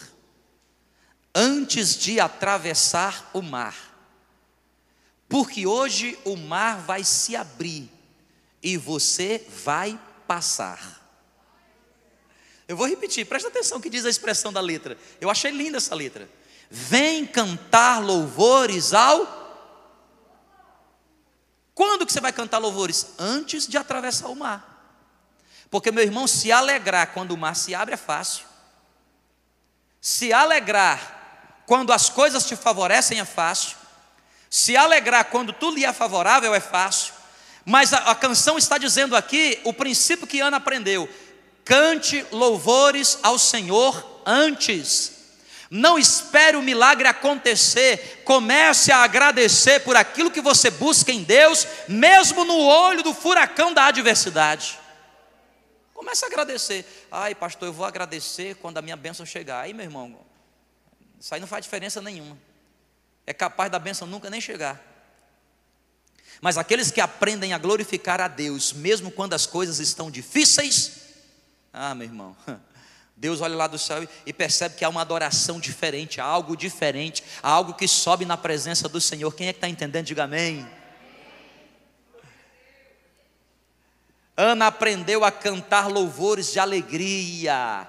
antes 1.34 1.96
de 1.98 2.20
atravessar 2.20 3.30
o 3.34 3.42
mar, 3.42 3.76
porque 5.30 5.68
hoje 5.68 6.18
o 6.24 6.36
mar 6.36 6.80
vai 6.80 7.04
se 7.04 7.36
abrir 7.36 7.92
e 8.64 8.78
você 8.78 9.46
vai 9.64 10.00
passar. 10.26 10.98
Eu 12.68 12.76
vou 12.76 12.88
repetir, 12.88 13.26
presta 13.26 13.48
atenção 13.48 13.80
que 13.80 13.90
diz 13.90 14.06
a 14.06 14.10
expressão 14.10 14.52
da 14.52 14.60
letra. 14.60 14.98
Eu 15.22 15.30
achei 15.30 15.52
linda 15.52 15.78
essa 15.78 15.96
letra. 15.96 16.30
Vem 16.70 17.26
cantar 17.26 18.04
louvores 18.04 18.94
ao. 18.94 19.38
Quando 21.74 22.06
que 22.06 22.12
você 22.12 22.20
vai 22.20 22.34
cantar 22.34 22.58
louvores? 22.58 23.14
Antes 23.18 23.68
de 23.68 23.78
atravessar 23.78 24.28
o 24.28 24.36
mar. 24.36 24.76
Porque, 25.70 25.92
meu 25.92 26.04
irmão, 26.04 26.28
se 26.28 26.52
alegrar 26.52 27.14
quando 27.14 27.32
o 27.32 27.38
mar 27.38 27.56
se 27.56 27.74
abre 27.74 27.94
é 27.94 27.98
fácil. 27.98 28.46
Se 30.02 30.34
alegrar 30.34 31.17
quando 31.68 31.92
as 31.92 32.10
coisas 32.10 32.46
te 32.46 32.56
favorecem 32.56 33.20
é 33.20 33.26
fácil. 33.26 33.76
Se 34.50 34.78
alegrar 34.78 35.26
quando 35.26 35.52
tudo 35.52 35.76
lhe 35.76 35.86
é 35.86 35.92
favorável 35.92 36.56
é 36.56 36.62
fácil. 36.62 37.14
Mas 37.66 37.92
a, 37.92 37.98
a 37.98 38.16
canção 38.16 38.58
está 38.58 38.78
dizendo 38.78 39.18
aqui 39.18 39.60
o 39.66 39.74
princípio 39.74 40.26
que 40.26 40.40
Ana 40.40 40.58
aprendeu: 40.58 41.08
cante 41.66 42.26
louvores 42.32 43.20
ao 43.22 43.38
Senhor 43.38 44.22
antes. 44.26 45.18
Não 45.70 46.00
espere 46.00 46.56
o 46.56 46.62
milagre 46.62 47.10
acontecer, 47.10 48.22
comece 48.24 48.90
a 48.90 49.04
agradecer 49.04 49.82
por 49.82 49.98
aquilo 49.98 50.32
que 50.32 50.40
você 50.40 50.70
busca 50.70 51.12
em 51.12 51.24
Deus, 51.24 51.68
mesmo 51.90 52.46
no 52.46 52.58
olho 52.58 53.04
do 53.04 53.14
furacão 53.14 53.74
da 53.74 53.88
adversidade. 53.88 54.80
Comece 55.94 56.24
a 56.24 56.30
agradecer. 56.30 56.86
Ai, 57.12 57.36
pastor, 57.36 57.68
eu 57.68 57.74
vou 57.74 57.86
agradecer 57.86 58.56
quando 58.56 58.78
a 58.78 58.82
minha 58.82 58.96
bênção 58.96 59.26
chegar. 59.26 59.60
Aí, 59.60 59.74
meu 59.74 59.84
irmão, 59.84 60.18
isso 61.20 61.34
aí 61.34 61.40
não 61.40 61.48
faz 61.48 61.64
diferença 61.64 62.02
nenhuma. 62.02 62.38
É 63.26 63.34
capaz 63.34 63.72
da 63.72 63.80
bênção 63.80 64.08
nunca 64.08 64.30
nem 64.30 64.40
chegar. 64.40 64.82
Mas 66.40 66.58
aqueles 66.58 66.92
que 66.92 67.02
aprendem 67.02 67.54
a 67.54 67.58
glorificar 67.58 68.22
a 68.22 68.28
Deus, 68.28 68.72
mesmo 68.72 69.12
quando 69.12 69.34
as 69.34 69.46
coisas 69.46 69.80
estão 69.80 70.12
difíceis, 70.12 71.08
ah, 71.74 71.96
meu 71.96 72.08
irmão, 72.08 72.38
Deus 73.18 73.42
olha 73.42 73.56
lá 73.56 73.66
do 73.66 73.80
céu 73.80 74.08
e 74.26 74.32
percebe 74.32 74.76
que 74.76 74.86
há 74.86 74.90
uma 74.90 75.02
adoração 75.02 75.60
diferente, 75.60 76.22
há 76.22 76.24
algo 76.24 76.56
diferente, 76.56 77.24
há 77.42 77.50
algo 77.50 77.74
que 77.74 77.88
sobe 77.88 78.26
na 78.26 78.38
presença 78.38 78.88
do 78.88 79.02
Senhor. 79.02 79.34
Quem 79.34 79.48
é 79.48 79.54
que 79.54 79.58
está 79.58 79.68
entendendo? 79.68 80.06
Diga 80.06 80.26
amém. 80.26 80.68
Ana 84.36 84.68
aprendeu 84.68 85.26
a 85.26 85.32
cantar 85.32 85.88
louvores 85.88 86.52
de 86.52 86.60
alegria. 86.60 87.88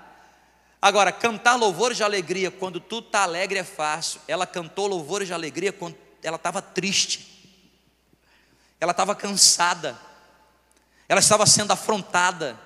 Agora, 0.81 1.11
cantar 1.11 1.57
louvores 1.57 1.97
de 1.97 2.05
alegria 2.05 2.51
quando 2.51 2.79
tudo 2.81 3.07
está 3.07 3.23
alegre 3.23 3.59
é 3.59 3.65
fácil. 3.65 4.21
Ela 4.29 4.47
cantou 4.47 4.87
louvores 4.87 5.27
de 5.27 5.35
alegria 5.35 5.73
quando 5.73 5.97
ela 6.23 6.37
estava 6.37 6.63
triste 6.63 7.39
ela 8.81 8.93
estava 8.93 9.15
cansada, 9.15 9.99
ela 11.09 11.21
estava 11.21 11.47
sendo 11.47 11.73
afrontada. 11.73 12.59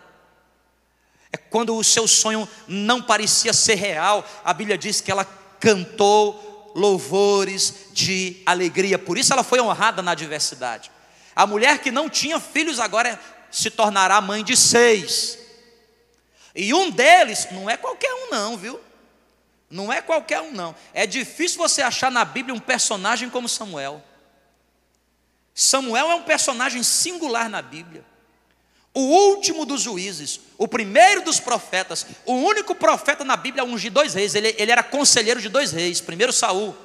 É 1.33 1.37
quando 1.37 1.75
o 1.75 1.85
seu 1.85 2.07
sonho 2.07 2.47
não 2.69 3.01
parecia 3.01 3.53
ser 3.53 3.77
real, 3.77 4.25
a 4.45 4.53
Bíblia 4.53 4.77
diz 4.77 5.01
que 5.01 5.11
ela 5.11 5.25
cantou 5.59 6.73
louvores 6.75 7.89
de 7.93 8.43
alegria, 8.45 8.99
por 8.99 9.17
isso 9.17 9.33
ela 9.33 9.43
foi 9.43 9.61
honrada 9.61 10.03
na 10.03 10.13
adversidade. 10.13 10.91
A 11.35 11.47
mulher 11.47 11.79
que 11.79 11.91
não 11.91 12.11
tinha 12.11 12.39
filhos 12.39 12.79
agora 12.79 13.19
se 13.51 13.71
tornará 13.71 14.21
mãe 14.21 14.45
de 14.45 14.57
seis. 14.57 15.39
E 16.55 16.73
um 16.75 16.91
deles 16.91 17.49
não 17.51 17.69
é 17.69 17.77
qualquer 17.77 18.13
um, 18.13 18.31
não, 18.31 18.57
viu? 18.57 18.81
Não 19.71 19.93
é 19.93 20.03
qualquer 20.03 20.41
um, 20.41 20.53
não. 20.53 20.75
É 20.93 21.07
difícil 21.07 21.59
você 21.59 21.81
achar 21.81 22.11
na 22.11 22.25
Bíblia 22.25 22.55
um 22.55 22.61
personagem 22.61 23.31
como 23.31 23.49
Samuel. 23.49 24.03
Samuel 25.55 26.11
é 26.11 26.15
um 26.15 26.23
personagem 26.23 26.83
singular 26.83 27.49
na 27.49 27.63
Bíblia. 27.63 28.05
O 28.95 29.01
último 29.01 29.65
dos 29.65 29.81
juízes, 29.81 30.41
o 30.59 30.69
primeiro 30.69 31.23
dos 31.23 31.41
profetas, 31.41 32.07
o 32.27 32.35
único 32.35 32.75
profeta 32.75 33.25
na 33.25 33.37
Bíblia 33.37 33.63
a 33.63 33.67
ungir 33.67 33.91
dois 33.91 34.13
reis. 34.13 34.35
Ele, 34.35 34.55
ele 34.59 34.71
era 34.71 34.83
conselheiro 34.83 35.41
de 35.41 35.49
dois 35.49 35.73
reis. 35.73 36.01
Primeiro 36.03 36.33
Saul, 36.33 36.77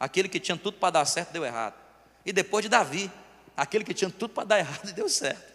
aquele 0.00 0.28
que 0.28 0.40
tinha 0.40 0.56
tudo 0.56 0.78
para 0.78 0.92
dar 0.92 1.04
certo, 1.04 1.32
deu 1.32 1.44
errado. 1.44 1.74
E 2.24 2.32
depois 2.32 2.62
de 2.62 2.70
Davi, 2.70 3.10
aquele 3.54 3.84
que 3.84 3.92
tinha 3.92 4.10
tudo 4.10 4.32
para 4.32 4.44
dar 4.44 4.58
errado 4.58 4.88
e 4.88 4.92
deu 4.92 5.08
certo. 5.08 5.52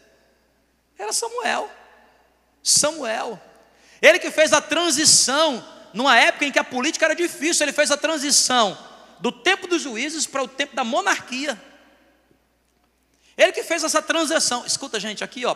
Era 0.97 1.11
Samuel. 1.11 1.69
Samuel. 2.63 3.39
Ele 4.01 4.19
que 4.19 4.31
fez 4.31 4.53
a 4.53 4.61
transição 4.61 5.63
numa 5.93 6.17
época 6.17 6.45
em 6.45 6.51
que 6.51 6.59
a 6.59 6.63
política 6.63 7.05
era 7.05 7.15
difícil, 7.15 7.65
ele 7.65 7.73
fez 7.73 7.91
a 7.91 7.97
transição 7.97 8.77
do 9.19 9.31
tempo 9.31 9.67
dos 9.67 9.81
juízes 9.81 10.25
para 10.25 10.43
o 10.43 10.47
tempo 10.47 10.75
da 10.75 10.83
monarquia. 10.83 11.61
Ele 13.37 13.51
que 13.51 13.63
fez 13.63 13.83
essa 13.83 14.01
transação. 14.01 14.65
Escuta, 14.65 14.99
gente, 14.99 15.23
aqui, 15.23 15.45
ó, 15.45 15.55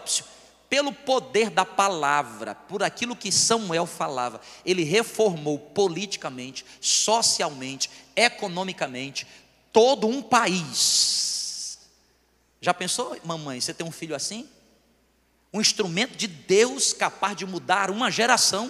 pelo 0.69 0.91
poder 0.91 1.49
da 1.49 1.65
palavra, 1.65 2.55
por 2.55 2.83
aquilo 2.83 3.15
que 3.15 3.31
Samuel 3.31 3.85
falava, 3.85 4.41
ele 4.65 4.83
reformou 4.83 5.57
politicamente, 5.57 6.65
socialmente, 6.81 7.89
economicamente 8.15 9.27
todo 9.71 10.07
um 10.07 10.21
país. 10.21 11.79
Já 12.61 12.73
pensou, 12.73 13.17
mamãe, 13.23 13.59
você 13.59 13.73
tem 13.73 13.85
um 13.85 13.91
filho 13.91 14.15
assim? 14.15 14.49
Um 15.55 15.61
instrumento 15.61 16.15
de 16.15 16.27
Deus 16.27 16.93
capaz 16.93 17.35
de 17.35 17.45
mudar 17.45 17.89
uma 17.89 18.11
geração? 18.11 18.69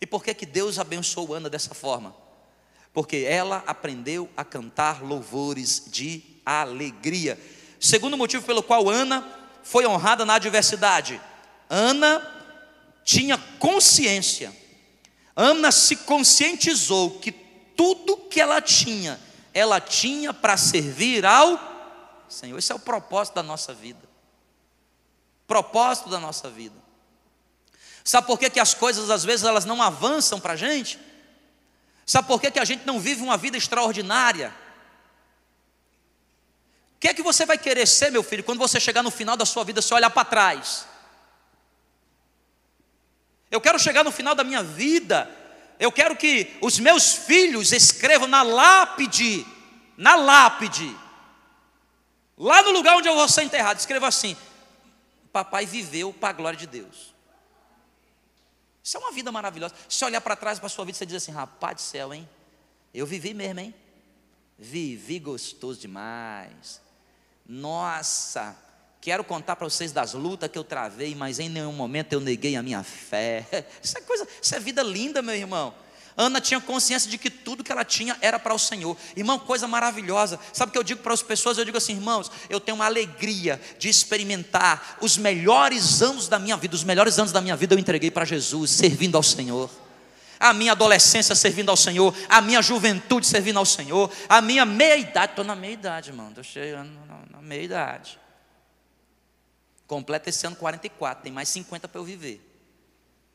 E 0.00 0.06
por 0.06 0.22
que 0.22 0.34
que 0.34 0.46
Deus 0.46 0.78
abençoou 0.78 1.34
Ana 1.34 1.50
dessa 1.50 1.74
forma? 1.74 2.14
porque 2.96 3.26
ela 3.28 3.62
aprendeu 3.66 4.26
a 4.34 4.42
cantar 4.42 5.02
louvores 5.02 5.82
de 5.88 6.22
alegria. 6.46 7.38
Segundo 7.78 8.16
motivo 8.16 8.46
pelo 8.46 8.62
qual 8.62 8.88
Ana 8.88 9.22
foi 9.62 9.86
honrada 9.86 10.24
na 10.24 10.36
adversidade. 10.36 11.20
Ana 11.68 12.26
tinha 13.04 13.36
consciência. 13.58 14.50
Ana 15.36 15.70
se 15.70 15.94
conscientizou 15.96 17.18
que 17.18 17.30
tudo 17.30 18.16
que 18.16 18.40
ela 18.40 18.62
tinha, 18.62 19.20
ela 19.52 19.78
tinha 19.78 20.32
para 20.32 20.56
servir 20.56 21.26
ao 21.26 21.75
Senhor. 22.28 22.58
Esse 22.58 22.72
é 22.72 22.74
o 22.74 22.78
propósito 22.78 23.34
da 23.34 23.42
nossa 23.42 23.72
vida. 23.72 24.08
Propósito 25.46 26.08
da 26.08 26.18
nossa 26.18 26.50
vida. 26.50 26.74
Sabe 28.04 28.26
por 28.26 28.38
que, 28.38 28.50
que 28.50 28.60
as 28.60 28.74
coisas 28.74 29.10
às 29.10 29.24
vezes 29.24 29.44
elas 29.44 29.64
não 29.64 29.82
avançam 29.82 30.38
para 30.38 30.52
a 30.52 30.56
gente? 30.56 30.98
Sabe 32.04 32.28
por 32.28 32.40
que, 32.40 32.50
que 32.52 32.58
a 32.58 32.64
gente 32.64 32.86
não 32.86 33.00
vive 33.00 33.22
uma 33.22 33.36
vida 33.36 33.56
extraordinária? 33.56 34.54
O 36.96 36.98
que 37.00 37.08
é 37.08 37.14
que 37.14 37.22
você 37.22 37.44
vai 37.44 37.58
querer 37.58 37.86
ser, 37.86 38.10
meu 38.10 38.22
filho, 38.22 38.44
quando 38.44 38.58
você 38.58 38.78
chegar 38.78 39.02
no 39.02 39.10
final 39.10 39.36
da 39.36 39.44
sua 39.44 39.64
vida, 39.64 39.82
se 39.82 39.92
olhar 39.92 40.10
para 40.10 40.24
trás? 40.24 40.86
Eu 43.50 43.60
quero 43.60 43.78
chegar 43.78 44.04
no 44.04 44.12
final 44.12 44.34
da 44.34 44.44
minha 44.44 44.62
vida, 44.62 45.30
eu 45.78 45.90
quero 45.90 46.16
que 46.16 46.56
os 46.62 46.78
meus 46.78 47.12
filhos 47.12 47.72
escrevam 47.72 48.26
na 48.26 48.42
lápide, 48.42 49.46
na 49.96 50.14
lápide, 50.14 50.96
lá 52.36 52.62
no 52.62 52.70
lugar 52.70 52.96
onde 52.96 53.08
eu 53.08 53.14
vou 53.14 53.28
ser 53.28 53.42
enterrado, 53.42 53.78
escreva 53.78 54.08
assim: 54.08 54.36
Papai 55.32 55.66
viveu 55.66 56.12
para 56.12 56.30
a 56.30 56.32
glória 56.32 56.58
de 56.58 56.66
Deus. 56.66 57.14
Isso 58.86 58.96
é 58.96 59.00
uma 59.00 59.10
vida 59.10 59.32
maravilhosa. 59.32 59.74
Se 59.88 60.04
olhar 60.04 60.20
para 60.20 60.36
trás 60.36 60.58
para 60.60 60.66
a 60.66 60.70
sua 60.70 60.84
vida, 60.84 60.96
você 60.96 61.04
diz 61.04 61.16
assim: 61.16 61.32
rapaz 61.32 61.74
do 61.74 61.80
céu, 61.80 62.14
hein? 62.14 62.28
Eu 62.94 63.04
vivi 63.04 63.34
mesmo, 63.34 63.60
hein? 63.60 63.74
Vivi 64.56 65.18
gostoso 65.18 65.80
demais. 65.80 66.80
Nossa, 67.44 68.56
quero 69.00 69.24
contar 69.24 69.56
para 69.56 69.68
vocês 69.68 69.92
das 69.92 70.14
lutas 70.14 70.48
que 70.48 70.56
eu 70.56 70.64
travei, 70.64 71.14
mas 71.14 71.38
em 71.38 71.48
nenhum 71.48 71.72
momento 71.72 72.12
eu 72.12 72.20
neguei 72.20 72.56
a 72.56 72.62
minha 72.62 72.82
fé. 72.82 73.46
Isso 73.82 73.98
é 73.98 74.00
coisa, 74.00 74.26
isso 74.40 74.54
é 74.54 74.60
vida 74.60 74.82
linda, 74.82 75.20
meu 75.20 75.34
irmão. 75.34 75.74
Ana 76.16 76.40
tinha 76.40 76.58
consciência 76.60 77.10
de 77.10 77.18
que 77.18 77.28
tudo 77.28 77.62
que 77.62 77.70
ela 77.70 77.84
tinha 77.84 78.16
era 78.22 78.38
para 78.38 78.54
o 78.54 78.58
Senhor. 78.58 78.96
Irmão, 79.14 79.38
coisa 79.38 79.68
maravilhosa. 79.68 80.40
Sabe 80.50 80.70
o 80.70 80.72
que 80.72 80.78
eu 80.78 80.82
digo 80.82 81.02
para 81.02 81.12
as 81.12 81.22
pessoas? 81.22 81.58
Eu 81.58 81.64
digo 81.64 81.76
assim, 81.76 81.92
irmãos, 81.92 82.30
eu 82.48 82.58
tenho 82.58 82.74
uma 82.74 82.86
alegria 82.86 83.60
de 83.78 83.90
experimentar 83.90 84.96
os 85.02 85.18
melhores 85.18 86.00
anos 86.00 86.26
da 86.26 86.38
minha 86.38 86.56
vida. 86.56 86.74
Os 86.74 86.84
melhores 86.84 87.18
anos 87.18 87.32
da 87.32 87.40
minha 87.42 87.54
vida 87.54 87.74
eu 87.74 87.78
entreguei 87.78 88.10
para 88.10 88.24
Jesus, 88.24 88.70
servindo 88.70 89.16
ao 89.16 89.22
Senhor. 89.22 89.70
A 90.40 90.54
minha 90.54 90.72
adolescência 90.72 91.34
servindo 91.34 91.70
ao 91.70 91.76
Senhor, 91.76 92.14
a 92.28 92.40
minha 92.40 92.62
juventude 92.62 93.26
servindo 93.26 93.58
ao 93.58 93.66
Senhor, 93.66 94.10
a 94.28 94.40
minha 94.40 94.64
meia-idade, 94.64 95.32
estou 95.32 95.44
na 95.44 95.54
meia-idade, 95.54 96.10
irmão, 96.10 96.28
estou 96.28 96.44
chegando 96.44 96.90
na 97.30 97.40
meia-idade. 97.42 98.18
Completa 99.86 100.28
esse 100.28 100.46
ano 100.46 100.56
44, 100.56 101.22
tem 101.22 101.32
mais 101.32 101.48
50 101.48 101.88
para 101.88 102.00
eu 102.00 102.04
viver. 102.04 102.42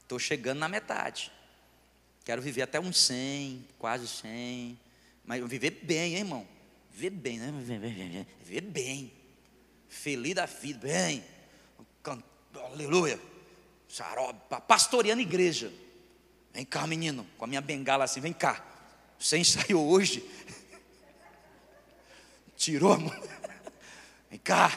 Estou 0.04 0.20
chegando 0.20 0.60
na 0.60 0.68
metade. 0.68 1.32
Quero 2.32 2.42
viver 2.42 2.62
até 2.62 2.80
uns 2.80 2.98
100, 2.98 3.68
quase 3.78 4.08
100. 4.08 4.80
Mas 5.26 5.46
viver 5.50 5.82
bem, 5.84 6.14
hein, 6.14 6.20
irmão? 6.20 6.48
Viver 6.90 7.10
bem, 7.10 7.38
né? 7.38 7.52
Viver 8.42 8.62
bem. 8.62 9.12
Feliz 9.90 10.36
da 10.36 10.46
vida, 10.46 10.88
bem. 10.88 11.26
Aleluia. 12.56 13.20
Xarope, 13.86 14.40
pastoreando 14.66 15.22
igreja. 15.22 15.74
Vem 16.54 16.64
cá, 16.64 16.88
menino, 16.88 17.28
com 17.38 17.44
a 17.44 17.48
minha 17.50 17.60
bengala 17.60 18.06
assim, 18.06 18.22
vem 18.22 18.32
cá. 18.32 18.66
Você 19.20 19.38
ensaiou 19.38 19.86
hoje? 19.90 20.24
Tirou 22.56 22.94
a 22.94 22.98
mão. 22.98 23.24
Vem 24.32 24.40
cá. 24.40 24.72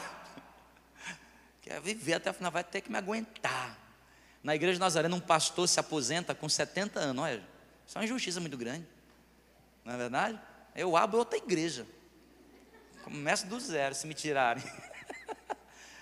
Quer 1.61 1.79
viver 1.79 2.15
até 2.15 2.31
o 2.31 2.33
final, 2.33 2.51
vai 2.51 2.65
ter 2.65 2.81
que 2.81 2.91
me 2.91 2.97
aguentar. 2.97 3.84
Na 4.45 4.53
igreja 4.53 4.73
de 4.73 4.79
Nazareno, 4.79 5.15
um 5.15 5.19
pastor 5.19 5.67
se 5.67 5.79
aposenta 5.79 6.35
com 6.35 6.47
70 6.47 6.99
anos. 6.99 7.23
Olha, 7.23 7.43
isso 7.83 7.97
é 7.97 7.99
uma 7.99 8.05
injustiça 8.05 8.39
muito 8.39 8.55
grande. 8.55 8.85
Não 9.83 9.95
é 9.95 9.97
verdade? 9.97 10.39
Eu 10.75 10.95
abro 10.95 11.17
outra 11.17 11.35
igreja. 11.35 11.87
Começo 13.03 13.47
do 13.47 13.59
zero, 13.59 13.95
se 13.95 14.05
me 14.05 14.13
tirarem. 14.13 14.63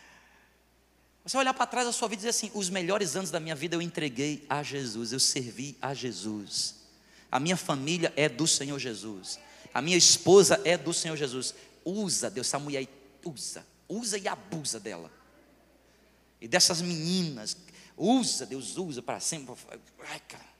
Você 1.23 1.37
olhar 1.37 1.53
para 1.53 1.65
trás 1.65 1.87
da 1.87 1.93
sua 1.93 2.09
vida 2.09 2.15
e 2.15 2.25
dizer 2.25 2.31
assim: 2.31 2.51
os 2.53 2.69
melhores 2.69 3.15
anos 3.15 3.31
da 3.31 3.39
minha 3.39 3.55
vida 3.55 3.77
eu 3.77 3.81
entreguei 3.81 4.45
a 4.49 4.61
Jesus, 4.61 5.13
eu 5.13 5.21
servi 5.21 5.77
a 5.81 5.93
Jesus. 5.93 6.83
A 7.31 7.39
minha 7.39 7.55
família 7.55 8.11
é 8.17 8.27
do 8.27 8.45
Senhor 8.45 8.77
Jesus. 8.77 9.39
A 9.73 9.81
minha 9.81 9.95
esposa 9.95 10.59
é 10.65 10.77
do 10.77 10.93
Senhor 10.93 11.15
Jesus. 11.15 11.55
usa, 11.85 12.29
Deus, 12.29 12.47
essa 12.47 12.59
mulher 12.59 12.85
usa, 13.23 13.65
usa 13.87 14.17
e 14.17 14.27
abusa 14.27 14.81
dela. 14.81 15.09
E 16.41 16.47
dessas 16.47 16.81
meninas, 16.81 17.55
usa, 17.97 18.45
Deus 18.45 18.77
usa 18.77 19.01
para 19.01 19.19
sempre. 19.19 19.55
Ai, 20.07 20.19
cara. 20.21 20.53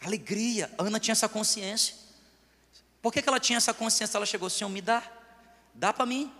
Alegria, 0.00 0.72
Ana 0.78 0.98
tinha 0.98 1.12
essa 1.12 1.28
consciência. 1.28 1.94
Por 3.02 3.12
que, 3.12 3.20
que 3.20 3.28
ela 3.28 3.40
tinha 3.40 3.56
essa 3.58 3.74
consciência? 3.74 4.16
Ela 4.16 4.26
chegou, 4.26 4.48
Senhor, 4.48 4.70
me 4.70 4.80
dá, 4.80 5.02
dá 5.74 5.92
para 5.92 6.06
mim, 6.06 6.32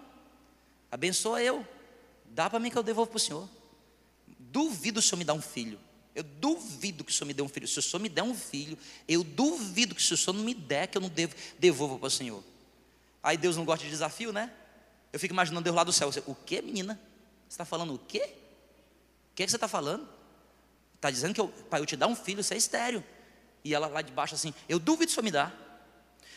abençoa 0.90 1.42
eu, 1.42 1.66
dá 2.26 2.48
para 2.48 2.58
mim 2.58 2.70
que 2.70 2.78
eu 2.78 2.82
devolvo 2.82 3.10
para 3.10 3.16
o 3.16 3.20
Senhor. 3.20 3.48
Duvido 4.38 5.00
o 5.00 5.02
Senhor 5.02 5.18
me 5.18 5.24
dar 5.24 5.34
um 5.34 5.42
filho. 5.42 5.78
Eu 6.14 6.22
duvido 6.24 7.04
que 7.04 7.12
o 7.12 7.14
Senhor 7.14 7.26
me 7.26 7.34
dê 7.34 7.42
um 7.42 7.48
filho. 7.48 7.68
Se 7.68 7.78
o 7.78 7.82
Senhor 7.82 8.00
me 8.00 8.08
der 8.08 8.22
um 8.22 8.34
filho, 8.34 8.76
eu 9.06 9.22
duvido 9.22 9.94
que 9.94 10.02
se 10.02 10.12
o 10.12 10.16
Senhor 10.16 10.34
não 10.34 10.42
me 10.42 10.54
der, 10.54 10.88
que 10.88 10.98
eu 10.98 11.02
não 11.02 11.08
devo, 11.08 11.34
devolva 11.58 11.98
para 11.98 12.06
o 12.06 12.10
Senhor. 12.10 12.42
Aí 13.22 13.36
Deus 13.36 13.56
não 13.56 13.64
gosta 13.64 13.84
de 13.84 13.90
desafio, 13.90 14.32
né? 14.32 14.50
Eu 15.12 15.20
fico 15.20 15.32
imaginando 15.32 15.64
Deus 15.64 15.76
lá 15.76 15.84
do 15.84 15.92
céu. 15.92 16.10
O 16.26 16.34
que, 16.34 16.60
menina? 16.62 17.00
Você 17.50 17.54
está 17.54 17.64
falando 17.64 17.94
o 17.94 17.98
quê? 17.98 18.32
O 19.32 19.34
que, 19.34 19.42
é 19.42 19.48
você 19.48 19.56
está 19.56 19.66
falando? 19.66 20.08
Está 20.94 21.10
dizendo 21.10 21.34
que 21.34 21.40
eu, 21.40 21.48
pai, 21.48 21.80
eu 21.80 21.86
te 21.86 21.96
dar 21.96 22.06
um 22.06 22.14
filho, 22.14 22.42
isso 22.42 22.54
é 22.54 22.56
estéreo. 22.56 23.02
E 23.64 23.74
ela 23.74 23.88
lá 23.88 24.02
de 24.02 24.12
baixo 24.12 24.36
assim, 24.36 24.54
eu 24.68 24.78
duvido 24.78 25.10
o 25.10 25.12
Senhor 25.12 25.24
me 25.24 25.32
dá. 25.32 25.52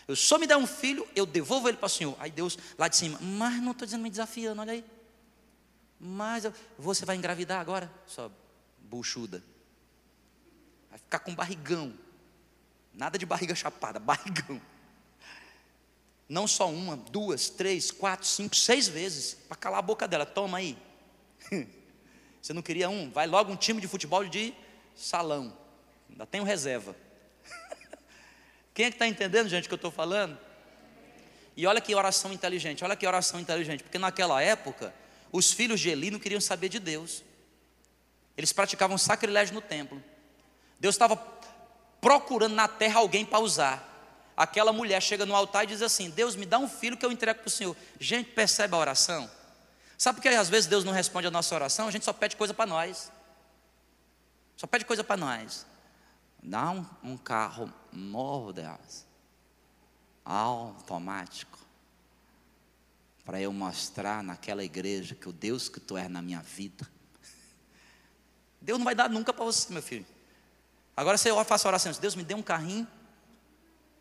Eu 0.08 0.15
só 0.15 0.39
me 0.39 0.47
der 0.47 0.58
um 0.58 0.65
filho, 0.65 1.08
eu 1.15 1.28
devolvo 1.28 1.69
ele 1.69 1.78
para 1.78 1.86
o 1.86 1.89
Senhor. 1.89 2.17
Aí 2.19 2.32
Deus 2.32 2.58
lá 2.80 2.88
de 2.88 2.95
cima, 2.95 3.19
mas 3.21 3.62
não 3.62 3.73
estou 3.73 3.86
dizendo 3.86 4.02
me 4.02 4.10
desafiando, 4.10 4.60
olha 4.60 4.73
aí. 4.73 4.84
Mas 5.99 6.45
eu, 6.45 6.54
você 6.80 7.06
vai 7.06 7.15
engravidar 7.15 7.62
agora, 7.62 7.93
sua 8.08 8.32
buchuda. 8.80 9.43
Vai 10.89 10.97
ficar 10.97 11.19
com 11.19 11.36
barrigão. 11.36 11.93
Nada 12.91 13.19
de 13.19 13.26
barriga 13.28 13.54
chapada, 13.54 13.99
barrigão. 14.02 14.60
Não 16.28 16.47
só 16.47 16.71
uma, 16.71 16.97
duas, 16.97 17.52
três, 17.52 17.91
quatro, 17.91 18.26
cinco, 18.26 18.56
seis 18.56 18.88
vezes. 18.88 19.36
Para 19.47 19.58
calar 19.58 19.78
a 19.78 19.84
boca 19.84 20.08
dela. 20.08 20.26
Toma 20.26 20.58
aí. 20.58 20.76
Você 22.42 22.54
não 22.54 22.62
queria 22.62 22.89
um? 22.89 23.10
Vai 23.10 23.28
logo 23.28 23.52
um 23.52 23.56
time 23.56 23.80
de 23.80 23.88
futebol 23.88 24.26
de 24.26 24.54
salão. 24.96 25.56
Ainda 26.10 26.26
tem 26.26 26.42
um 26.42 26.44
reserva. 26.44 26.96
Quem 28.74 28.86
é 28.86 28.89
que 28.89 28.96
está 28.96 29.08
entendendo, 29.08 29.48
gente, 29.48 29.66
o 29.66 29.68
que 29.68 29.74
eu 29.74 29.78
estou 29.78 29.92
falando? 29.92 30.38
E 31.56 31.66
olha 31.68 31.80
que 31.80 31.94
oração 31.94 32.34
inteligente, 32.34 32.84
olha 32.84 32.96
que 32.96 33.06
oração 33.06 33.39
inteligente, 33.39 33.84
porque 33.84 34.00
naquela 34.00 34.42
época, 34.42 34.94
os 35.32 35.52
filhos 35.52 35.80
de 35.80 35.89
Eli 35.89 36.10
não 36.10 36.20
queriam 36.20 36.42
saber 36.42 36.68
de 36.68 36.80
Deus, 36.80 37.24
eles 38.36 38.52
praticavam 38.52 38.98
sacrilégio 38.98 39.54
no 39.54 39.62
templo. 39.62 40.04
Deus 40.80 40.96
estava 40.96 41.16
procurando 42.02 42.56
na 42.56 42.68
terra 42.68 43.00
alguém 43.00 43.24
para 43.24 43.39
usar. 43.39 43.89
Aquela 44.36 44.74
mulher 44.74 45.02
chega 45.02 45.26
no 45.26 45.36
altar 45.36 45.63
e 45.63 45.68
diz 45.68 45.82
assim: 45.82 46.10
Deus 46.10 46.36
me 46.36 46.46
dá 46.46 46.58
um 46.58 46.68
filho 46.68 46.98
que 46.98 47.06
eu 47.06 47.12
entrego 47.12 47.39
para 47.39 47.48
o 47.48 47.52
Senhor. 47.52 47.78
Gente, 48.00 48.32
percebe 48.32 48.74
a 48.76 48.80
oração? 48.80 49.30
Sabe 50.04 50.18
por 50.18 50.24
que 50.24 50.28
às 50.28 50.50
vezes 50.50 50.68
Deus 50.68 50.84
não 50.84 50.92
responde 50.92 51.28
a 51.28 51.32
nossa 51.32 51.56
oração? 51.56 51.88
A 51.88 51.92
gente 51.92 52.04
só 52.04 52.12
pede 52.12 52.36
coisa 52.36 52.54
para 52.54 52.66
nós. 52.66 53.10
Só 54.58 54.68
pede 54.68 54.84
coisa 54.84 55.02
para 55.02 55.16
nós. 55.16 55.66
Dá 56.44 56.72
um, 56.72 56.86
um 57.02 57.16
carro 57.16 57.74
novo 57.89 58.52
delas, 58.52 59.08
automático, 60.26 61.58
para 63.24 63.39
eu 63.39 63.54
mostrar 63.54 64.22
naquela 64.22 64.62
igreja 64.62 65.16
que 65.16 65.30
o 65.30 65.32
Deus 65.32 65.70
que 65.70 65.80
tu 65.80 65.96
és 65.96 66.10
na 66.10 66.22
minha 66.22 66.42
vida. 66.42 66.86
Deus 68.60 68.78
não 68.78 68.84
vai 68.84 68.96
dar 68.96 69.10
nunca 69.10 69.32
para 69.32 69.46
você, 69.46 69.72
meu 69.72 69.82
filho. 69.82 70.06
Agora 70.98 71.18
eu 71.26 71.46
faço 71.46 71.66
oração, 71.66 71.94
Deus 71.94 72.13
me 72.13 72.26
dê 72.26 72.34
um 72.34 72.44
carrinho, 72.44 72.86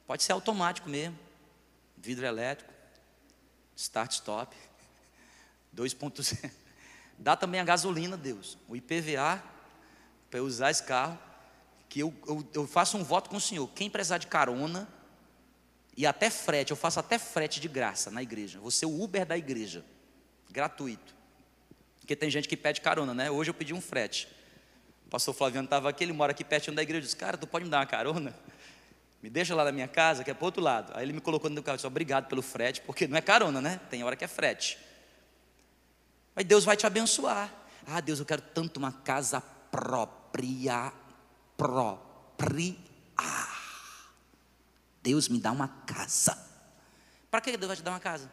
pode 0.05 0.25
ser 0.25 0.33
automático 0.33 0.89
mesmo, 0.89 1.17
vidro 1.97 2.27
elétrico, 2.27 2.73
start 3.77 4.11
stop, 4.11 4.57
2.0. 5.77 6.51
Dá 7.19 7.37
também 7.37 7.61
a 7.61 7.65
gasolina, 7.65 8.17
Deus, 8.17 8.59
o 8.69 8.75
IPVA, 8.75 9.43
para 10.31 10.39
eu 10.39 10.45
usar 10.45 10.71
esse 10.71 10.83
carro 10.83 11.19
que 11.89 12.01
eu, 12.01 12.15
eu, 12.27 12.49
eu 12.55 12.67
faço 12.67 12.97
um 12.97 13.05
voto 13.05 13.29
com 13.29 13.37
o 13.37 13.41
Senhor. 13.41 13.69
Quem 13.75 13.91
precisar 13.91 14.17
de 14.17 14.27
carona, 14.27 14.89
e 15.97 16.07
até 16.07 16.31
frete, 16.31 16.71
eu 16.71 16.77
faço 16.77 16.99
até 16.99 17.19
frete 17.19 17.61
de 17.61 17.69
graça 17.69 18.11
na 18.11 18.23
igreja. 18.23 18.59
Ser 18.71 18.87
o 18.87 19.03
Uber 19.03 19.27
da 19.27 19.37
igreja, 19.37 19.85
gratuito. 20.51 21.15
Porque 22.01 22.17
tem 22.17 22.31
gente 22.31 22.49
que 22.49 22.57
pede 22.57 22.81
carona, 22.81 23.13
né? 23.13 23.31
Hoje 23.31 23.51
eu 23.51 23.55
pedi 23.55 23.75
um 23.75 23.81
frete. 23.81 24.27
O 25.07 25.11
pastor 25.11 25.35
Flaviano 25.35 25.67
estava 25.67 25.91
aqui, 25.91 26.03
ele 26.03 26.15
mora 26.15 26.33
aqui 26.33 26.43
perto 26.43 26.73
da 26.73 26.83
igreja. 26.83 27.01
Eu 27.01 27.05
disse, 27.05 27.17
cara, 27.17 27.37
tu 27.37 27.47
pode 27.47 27.67
me 27.67 27.71
dar 27.71 27.81
uma 27.81 27.87
carona? 27.87 28.35
Me 29.23 29.29
deixa 29.29 29.55
lá 29.55 29.65
na 29.65 29.71
minha 29.71 29.87
casa, 29.87 30.25
que 30.25 30.31
é 30.31 30.35
para 30.35 30.45
outro 30.45 30.63
lado. 30.63 30.93
Aí 30.97 31.05
ele 31.05 31.13
me 31.13 31.21
colocou 31.21 31.51
no 31.51 31.63
carro, 31.63 31.77
disse, 31.77 31.87
obrigado 31.87 32.27
pelo 32.27 32.43
frete, 32.43 32.81
porque 32.81 33.07
não 33.07 33.19
é 33.19 33.21
carona, 33.21 33.61
né? 33.61 33.79
Tem 33.91 34.03
hora 34.03 34.17
que 34.17 34.25
é 34.25 34.29
frete. 34.29 34.79
Mas 36.35 36.45
Deus 36.45 36.65
vai 36.65 36.77
te 36.77 36.87
abençoar. 36.87 37.53
Ah, 37.87 38.01
Deus, 38.01 38.19
eu 38.19 38.27
quero 38.27 38.43
tanto 38.43 38.79
uma 38.79 38.93
casa 38.93 39.41
própria 39.41 40.23
propriar. 41.57 42.83
Deus 45.03 45.29
me 45.29 45.39
dá 45.39 45.53
uma 45.53 45.69
casa. 45.69 46.37
Para 47.31 47.41
que 47.41 47.57
Deus 47.57 47.69
vai 47.69 47.77
te 47.77 47.83
dar 47.83 47.93
uma 47.93 48.01
casa? 48.01 48.31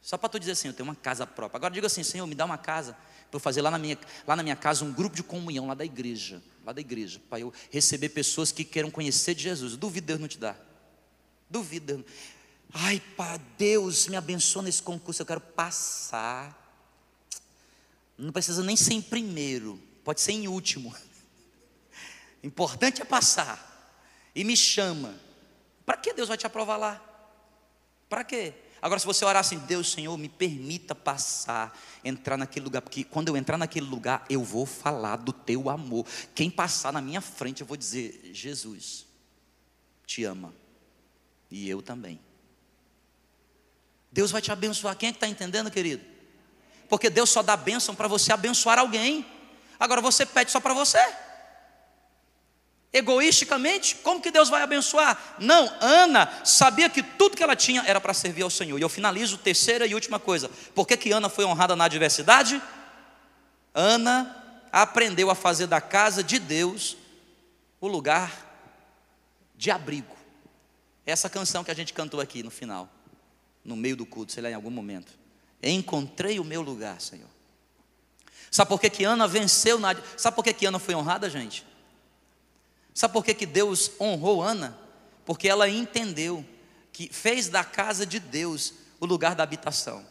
Só 0.00 0.16
para 0.16 0.28
tu 0.28 0.38
dizer 0.38 0.52
assim, 0.52 0.68
eu 0.68 0.74
tenho 0.74 0.88
uma 0.88 0.94
casa 0.94 1.26
própria. 1.26 1.58
Agora 1.58 1.72
diga 1.72 1.86
assim, 1.86 2.02
Senhor, 2.02 2.26
me 2.26 2.34
dá 2.34 2.44
uma 2.44 2.58
casa 2.58 2.96
para 3.30 3.36
eu 3.36 3.40
fazer 3.40 3.60
lá 3.60 3.70
na, 3.70 3.78
minha, 3.78 3.98
lá 4.26 4.34
na 4.36 4.42
minha 4.42 4.56
casa 4.56 4.84
um 4.84 4.92
grupo 4.92 5.14
de 5.14 5.22
comunhão 5.22 5.66
lá 5.66 5.74
da 5.74 5.84
igreja, 5.84 6.42
lá 6.64 6.72
da 6.72 6.80
igreja, 6.80 7.20
para 7.28 7.40
eu 7.40 7.52
receber 7.70 8.08
pessoas 8.10 8.50
que 8.50 8.64
queiram 8.64 8.90
conhecer 8.90 9.34
de 9.34 9.42
Jesus. 9.42 9.76
Duvido 9.76 10.06
Deus 10.06 10.20
não 10.20 10.28
te 10.28 10.38
dá. 10.38 10.56
Duvido. 11.50 12.04
Ai, 12.72 13.00
Pai, 13.16 13.40
Deus 13.56 14.08
me 14.08 14.16
abençoa 14.16 14.62
nesse 14.62 14.82
concurso, 14.82 15.22
eu 15.22 15.26
quero 15.26 15.40
passar. 15.40 16.56
Não 18.16 18.32
precisa 18.32 18.62
nem 18.62 18.76
ser 18.76 18.94
em 18.94 19.02
primeiro, 19.02 19.80
pode 20.04 20.20
ser 20.20 20.32
em 20.32 20.48
último. 20.48 20.94
Importante 22.42 23.00
é 23.00 23.04
passar. 23.04 23.64
E 24.34 24.44
me 24.44 24.56
chama. 24.56 25.14
Para 25.86 25.96
que 25.96 26.12
Deus 26.12 26.28
vai 26.28 26.36
te 26.36 26.46
aprovar 26.46 26.76
lá? 26.76 27.02
Para 28.08 28.24
quê? 28.24 28.54
Agora, 28.80 29.00
se 29.00 29.06
você 29.06 29.24
orar 29.24 29.40
assim, 29.40 29.58
Deus, 29.58 29.90
Senhor, 29.90 30.16
me 30.16 30.28
permita 30.28 30.94
passar, 30.94 31.76
entrar 32.04 32.36
naquele 32.36 32.64
lugar, 32.64 32.80
porque 32.80 33.02
quando 33.02 33.28
eu 33.28 33.36
entrar 33.36 33.58
naquele 33.58 33.86
lugar, 33.86 34.24
eu 34.30 34.42
vou 34.42 34.64
falar 34.66 35.16
do 35.16 35.32
teu 35.32 35.68
amor. 35.68 36.06
Quem 36.34 36.48
passar 36.50 36.92
na 36.92 37.00
minha 37.00 37.20
frente, 37.20 37.60
eu 37.60 37.66
vou 37.66 37.76
dizer: 37.76 38.30
Jesus 38.32 39.06
te 40.06 40.24
ama, 40.24 40.54
e 41.50 41.68
eu 41.68 41.82
também. 41.82 42.20
Deus 44.10 44.30
vai 44.30 44.40
te 44.40 44.50
abençoar. 44.50 44.96
Quem 44.96 45.08
é 45.08 45.12
que 45.12 45.16
está 45.16 45.28
entendendo, 45.28 45.70
querido? 45.70 46.04
Porque 46.88 47.10
Deus 47.10 47.30
só 47.30 47.42
dá 47.42 47.56
bênção 47.56 47.94
para 47.94 48.08
você 48.08 48.32
abençoar 48.32 48.78
alguém. 48.78 49.26
Agora 49.78 50.00
você 50.00 50.24
pede 50.24 50.50
só 50.50 50.60
para 50.60 50.74
você 50.74 50.98
egoisticamente, 52.92 53.96
como 53.96 54.20
que 54.20 54.30
Deus 54.30 54.48
vai 54.48 54.62
abençoar? 54.62 55.36
Não, 55.38 55.70
Ana 55.80 56.30
sabia 56.44 56.88
que 56.88 57.02
tudo 57.02 57.36
que 57.36 57.42
ela 57.42 57.56
tinha 57.56 57.82
era 57.86 58.00
para 58.00 58.14
servir 58.14 58.42
ao 58.42 58.50
Senhor. 58.50 58.78
E 58.78 58.82
eu 58.82 58.88
finalizo 58.88 59.38
terceira 59.38 59.86
e 59.86 59.94
última 59.94 60.18
coisa. 60.18 60.50
Por 60.74 60.86
que, 60.86 60.96
que 60.96 61.12
Ana 61.12 61.28
foi 61.28 61.44
honrada 61.44 61.76
na 61.76 61.84
adversidade? 61.84 62.60
Ana 63.74 64.34
aprendeu 64.72 65.30
a 65.30 65.34
fazer 65.34 65.66
da 65.66 65.80
casa 65.80 66.22
de 66.22 66.38
Deus 66.38 66.96
o 67.80 67.86
lugar 67.86 68.32
de 69.54 69.70
abrigo. 69.70 70.16
Essa 71.04 71.28
canção 71.28 71.64
que 71.64 71.70
a 71.70 71.74
gente 71.74 71.92
cantou 71.92 72.20
aqui 72.20 72.42
no 72.42 72.50
final, 72.50 72.88
no 73.68 73.76
meio 73.76 73.94
do 73.94 74.06
culto, 74.06 74.32
sei 74.32 74.42
lá, 74.42 74.50
em 74.50 74.54
algum 74.54 74.70
momento. 74.70 75.12
Encontrei 75.62 76.40
o 76.40 76.44
meu 76.44 76.62
lugar, 76.62 77.00
Senhor. 77.00 77.28
Sabe 78.50 78.68
por 78.68 78.80
que, 78.80 78.88
que 78.88 79.04
Ana 79.04 79.28
venceu 79.28 79.78
na. 79.78 79.94
Sabe 80.16 80.34
por 80.34 80.42
que, 80.42 80.54
que 80.54 80.66
Ana 80.66 80.78
foi 80.78 80.94
honrada, 80.94 81.28
gente? 81.28 81.66
Sabe 82.94 83.12
por 83.12 83.24
que, 83.24 83.34
que 83.34 83.44
Deus 83.44 83.90
honrou 84.00 84.42
Ana? 84.42 84.76
Porque 85.26 85.46
ela 85.46 85.68
entendeu 85.68 86.44
que 86.92 87.12
fez 87.12 87.48
da 87.48 87.62
casa 87.62 88.06
de 88.06 88.18
Deus 88.18 88.72
o 88.98 89.04
lugar 89.04 89.34
da 89.34 89.42
habitação. 89.42 90.04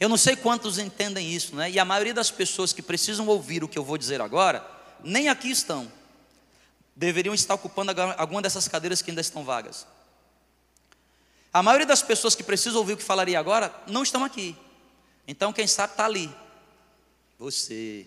Eu 0.00 0.08
não 0.08 0.16
sei 0.16 0.34
quantos 0.34 0.78
entendem 0.78 1.32
isso, 1.32 1.54
né? 1.54 1.70
E 1.70 1.78
a 1.78 1.84
maioria 1.84 2.12
das 2.12 2.30
pessoas 2.30 2.72
que 2.72 2.82
precisam 2.82 3.28
ouvir 3.28 3.62
o 3.62 3.68
que 3.68 3.78
eu 3.78 3.84
vou 3.84 3.96
dizer 3.96 4.20
agora, 4.20 4.66
nem 5.04 5.28
aqui 5.28 5.50
estão. 5.50 5.90
Deveriam 6.96 7.34
estar 7.34 7.54
ocupando 7.54 7.92
alguma 8.16 8.42
dessas 8.42 8.66
cadeiras 8.66 9.00
que 9.00 9.10
ainda 9.10 9.20
estão 9.20 9.44
vagas. 9.44 9.86
A 11.52 11.62
maioria 11.62 11.86
das 11.86 12.02
pessoas 12.02 12.34
que 12.34 12.42
precisam 12.42 12.78
ouvir 12.78 12.92
o 12.92 12.96
que 12.96 13.02
falaria 13.02 13.38
agora 13.38 13.74
não 13.86 14.02
estão 14.02 14.24
aqui. 14.24 14.56
Então, 15.26 15.52
quem 15.52 15.66
sabe 15.66 15.92
está 15.92 16.04
ali. 16.04 16.32
Você. 17.38 18.06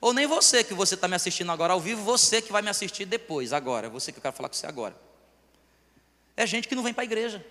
Ou 0.00 0.14
nem 0.14 0.26
você 0.26 0.64
que 0.64 0.72
você 0.72 0.94
está 0.94 1.06
me 1.06 1.14
assistindo 1.14 1.52
agora 1.52 1.74
ao 1.74 1.80
vivo, 1.80 2.02
você 2.02 2.40
que 2.40 2.50
vai 2.50 2.62
me 2.62 2.70
assistir 2.70 3.04
depois, 3.04 3.52
agora. 3.52 3.90
Você 3.90 4.12
que 4.12 4.18
eu 4.18 4.22
quero 4.22 4.34
falar 4.34 4.48
com 4.48 4.54
você 4.54 4.66
agora. 4.66 4.96
É 6.36 6.46
gente 6.46 6.68
que 6.68 6.74
não 6.74 6.82
vem 6.82 6.94
para 6.94 7.02
a 7.02 7.04
igreja. 7.04 7.44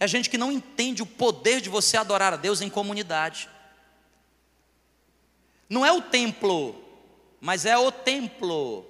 É 0.00 0.06
gente 0.06 0.28
que 0.28 0.38
não 0.38 0.50
entende 0.50 1.02
o 1.02 1.06
poder 1.06 1.60
de 1.60 1.68
você 1.68 1.96
adorar 1.96 2.32
a 2.32 2.36
Deus 2.36 2.60
em 2.60 2.68
comunidade. 2.68 3.48
Não 5.68 5.84
é 5.84 5.92
o 5.92 6.00
templo, 6.00 6.74
mas 7.40 7.64
é 7.64 7.76
o 7.76 7.92
templo. 7.92 8.86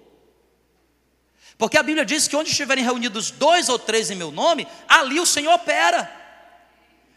Porque 1.59 1.77
a 1.77 1.83
Bíblia 1.83 2.07
diz 2.07 2.29
que 2.29 2.37
onde 2.37 2.51
estiverem 2.51 2.85
reunidos 2.85 3.33
dois 3.33 3.69
ou 3.69 3.79
três 3.79 4.11
em 4.11 4.15
meu 4.15 4.31
nome, 4.31 4.67
ali 4.89 5.19
o 5.19 5.27
Senhor 5.27 5.53
opera. 5.53 6.09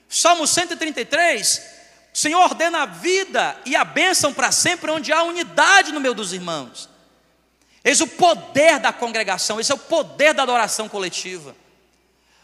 Salmo 0.10 0.48
133, 0.48 1.62
o 2.14 2.18
Senhor 2.18 2.42
ordena 2.42 2.82
a 2.82 2.86
vida 2.88 3.56
e 3.66 3.76
a 3.76 3.86
bênção 3.86 4.34
para 4.34 4.52
sempre, 4.52 4.90
onde 4.90 5.14
há 5.14 5.22
unidade 5.24 5.92
no 5.92 6.02
meio 6.02 6.16
dos 6.16 6.34
irmãos. 6.34 6.90
Eis 7.84 8.02
o 8.02 8.08
poder 8.08 8.80
da 8.80 8.92
congregação, 8.92 9.60
esse 9.60 9.72
é 9.72 9.76
o 9.76 9.78
poder 9.78 10.34
da 10.34 10.44
adoração 10.44 10.90
coletiva. 10.90 11.56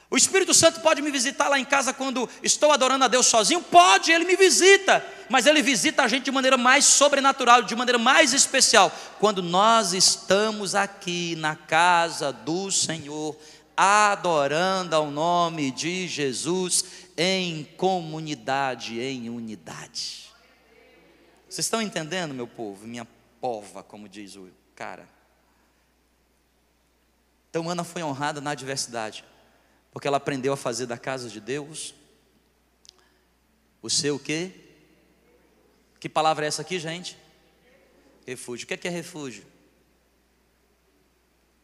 O 0.10 0.16
Espírito 0.16 0.54
Santo 0.54 0.80
pode 0.80 1.02
me 1.02 1.12
visitar 1.12 1.50
lá 1.50 1.60
em 1.60 1.66
casa 1.66 1.94
quando 1.94 2.30
estou 2.42 2.72
adorando 2.72 3.04
a 3.04 3.10
Deus 3.10 3.26
sozinho? 3.26 3.62
Pode, 3.62 4.10
ele 4.10 4.24
me 4.24 4.38
visita, 4.38 5.06
mas 5.30 5.46
ele 5.46 5.62
visita 5.62 6.04
a 6.04 6.08
gente 6.08 6.24
de 6.24 6.32
maneira 6.32 6.56
mais 6.56 6.86
sobrenatural, 6.86 7.62
de 7.64 7.76
maneira 7.76 7.98
mais 8.00 8.32
especial, 8.32 8.90
quando 9.20 9.44
nós 9.44 9.92
estamos 9.92 10.76
aqui 10.76 11.36
na 11.36 11.58
casa 11.58 12.32
do 12.32 12.72
Senhor, 12.72 13.36
adorando 13.76 14.96
ao 14.96 15.12
nome 15.12 15.72
de 15.72 16.08
Jesus 16.08 16.86
em 17.18 17.66
comunidade, 17.76 19.02
em 19.02 19.30
unidade. 19.30 20.32
Vocês 21.50 21.66
estão 21.66 21.82
entendendo, 21.82 22.34
meu 22.34 22.48
povo, 22.48 22.88
minha 22.88 23.06
pova, 23.42 23.84
como 23.84 24.08
diz 24.08 24.38
o 24.38 24.48
cara? 24.74 25.06
Então 27.50 27.70
Ana 27.70 27.84
foi 27.84 28.02
honrada 28.04 28.40
na 28.40 28.52
adversidade 28.52 29.26
porque 29.98 30.08
ela 30.08 30.18
aprendeu 30.18 30.54
a 30.54 30.58
fazer 30.58 30.86
da 30.86 30.96
casa 30.96 31.28
de 31.28 31.40
Deus 31.40 31.96
o 33.82 33.90
seu 33.90 34.20
quê? 34.20 34.52
Que 36.00 36.08
palavra 36.08 36.46
é 36.46 36.48
essa 36.48 36.62
aqui, 36.62 36.78
gente? 36.78 37.18
Refúgio. 38.24 38.66
O 38.66 38.68
que 38.68 38.76
é, 38.76 38.78
que 38.78 38.88
é 38.88 38.92
refúgio? 38.92 39.44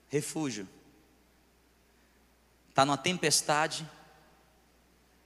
Refúgio. 0.07 0.67
Está 2.69 2.83
numa 2.83 2.97
tempestade, 2.97 3.87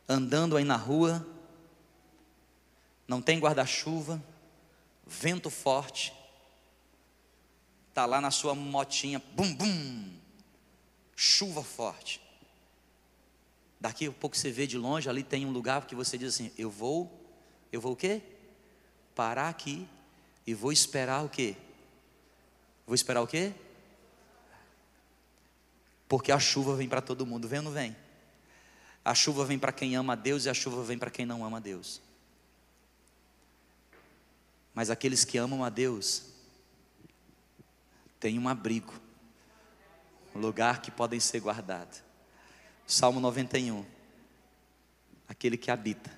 andando 0.06 0.58
aí 0.58 0.65
na 0.65 0.76
rua, 0.76 1.26
não 3.08 3.22
tem 3.22 3.39
guarda-chuva, 3.39 4.22
vento 5.06 5.50
forte, 5.50 6.13
está 7.88 8.06
lá 8.06 8.20
na 8.20 8.32
sua 8.32 8.54
motinha, 8.54 9.24
bum, 9.34 9.56
bum, 9.56 10.13
chuva 11.15 11.63
forte. 11.63 12.27
Daqui 13.80 14.08
a 14.08 14.12
pouco 14.12 14.36
você 14.36 14.52
vê 14.52 14.66
de 14.66 14.78
longe, 14.78 15.10
ali 15.10 15.24
tem 15.24 15.46
um 15.46 15.52
lugar 15.52 15.86
que 15.86 15.96
você 15.96 16.18
diz 16.18 16.34
assim: 16.34 16.52
eu 16.58 16.70
vou, 16.70 17.12
eu 17.72 17.80
vou 17.80 17.94
o 17.94 17.96
quê? 17.96 18.22
Parar 19.13 19.50
aqui 19.50 19.88
e 20.46 20.54
vou 20.54 20.72
esperar 20.72 21.24
o 21.24 21.30
quê? 21.30 21.56
Vou 22.86 22.96
esperar 22.96 23.22
o 23.22 23.28
quê? 23.28 23.54
Porque 26.08 26.32
a 26.32 26.40
chuva 26.40 26.76
vem 26.76 26.88
para 26.88 27.02
todo 27.02 27.26
mundo, 27.26 27.48
vem 27.48 27.60
ou 27.60 27.66
não 27.66 27.72
vem? 27.72 27.96
A 29.04 29.13
chuva 29.13 29.46
vem 29.46 29.60
para 29.60 29.72
quem 29.72 29.96
ama 29.96 30.13
a 30.13 30.16
Deus 30.16 30.46
e 30.46 30.50
a 30.50 30.54
chuva 30.54 30.84
vem 30.84 30.98
para 30.98 31.12
quem 31.12 31.26
não 31.26 31.46
ama 31.46 31.58
a 31.58 31.60
Deus. 31.60 32.02
Mas 34.74 34.90
aqueles 34.90 35.24
que 35.26 35.38
amam 35.38 35.63
a 35.63 35.70
Deus 35.70 36.24
têm 38.20 38.40
um 38.40 38.48
abrigo, 38.48 38.94
um 40.36 40.40
lugar 40.40 40.82
que 40.82 40.92
podem 40.92 41.20
ser 41.20 41.40
guardados. 41.40 42.07
Salmo 42.88 43.19
91. 43.19 43.86
Aquele 45.28 45.58
que 45.58 45.69
habita 45.69 46.10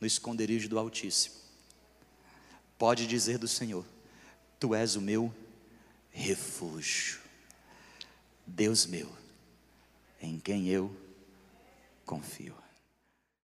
no 0.00 0.06
esconderijo 0.06 0.68
do 0.68 0.76
Altíssimo, 0.76 1.36
pode 2.76 3.06
dizer 3.06 3.38
do 3.38 3.46
Senhor: 3.46 3.86
Tu 4.58 4.74
és 4.74 4.96
o 4.96 5.00
meu 5.00 5.32
refúgio, 6.10 7.20
Deus 8.44 8.86
meu, 8.86 9.08
em 10.20 10.40
quem 10.40 10.66
eu 10.66 10.94
confio. 12.04 12.56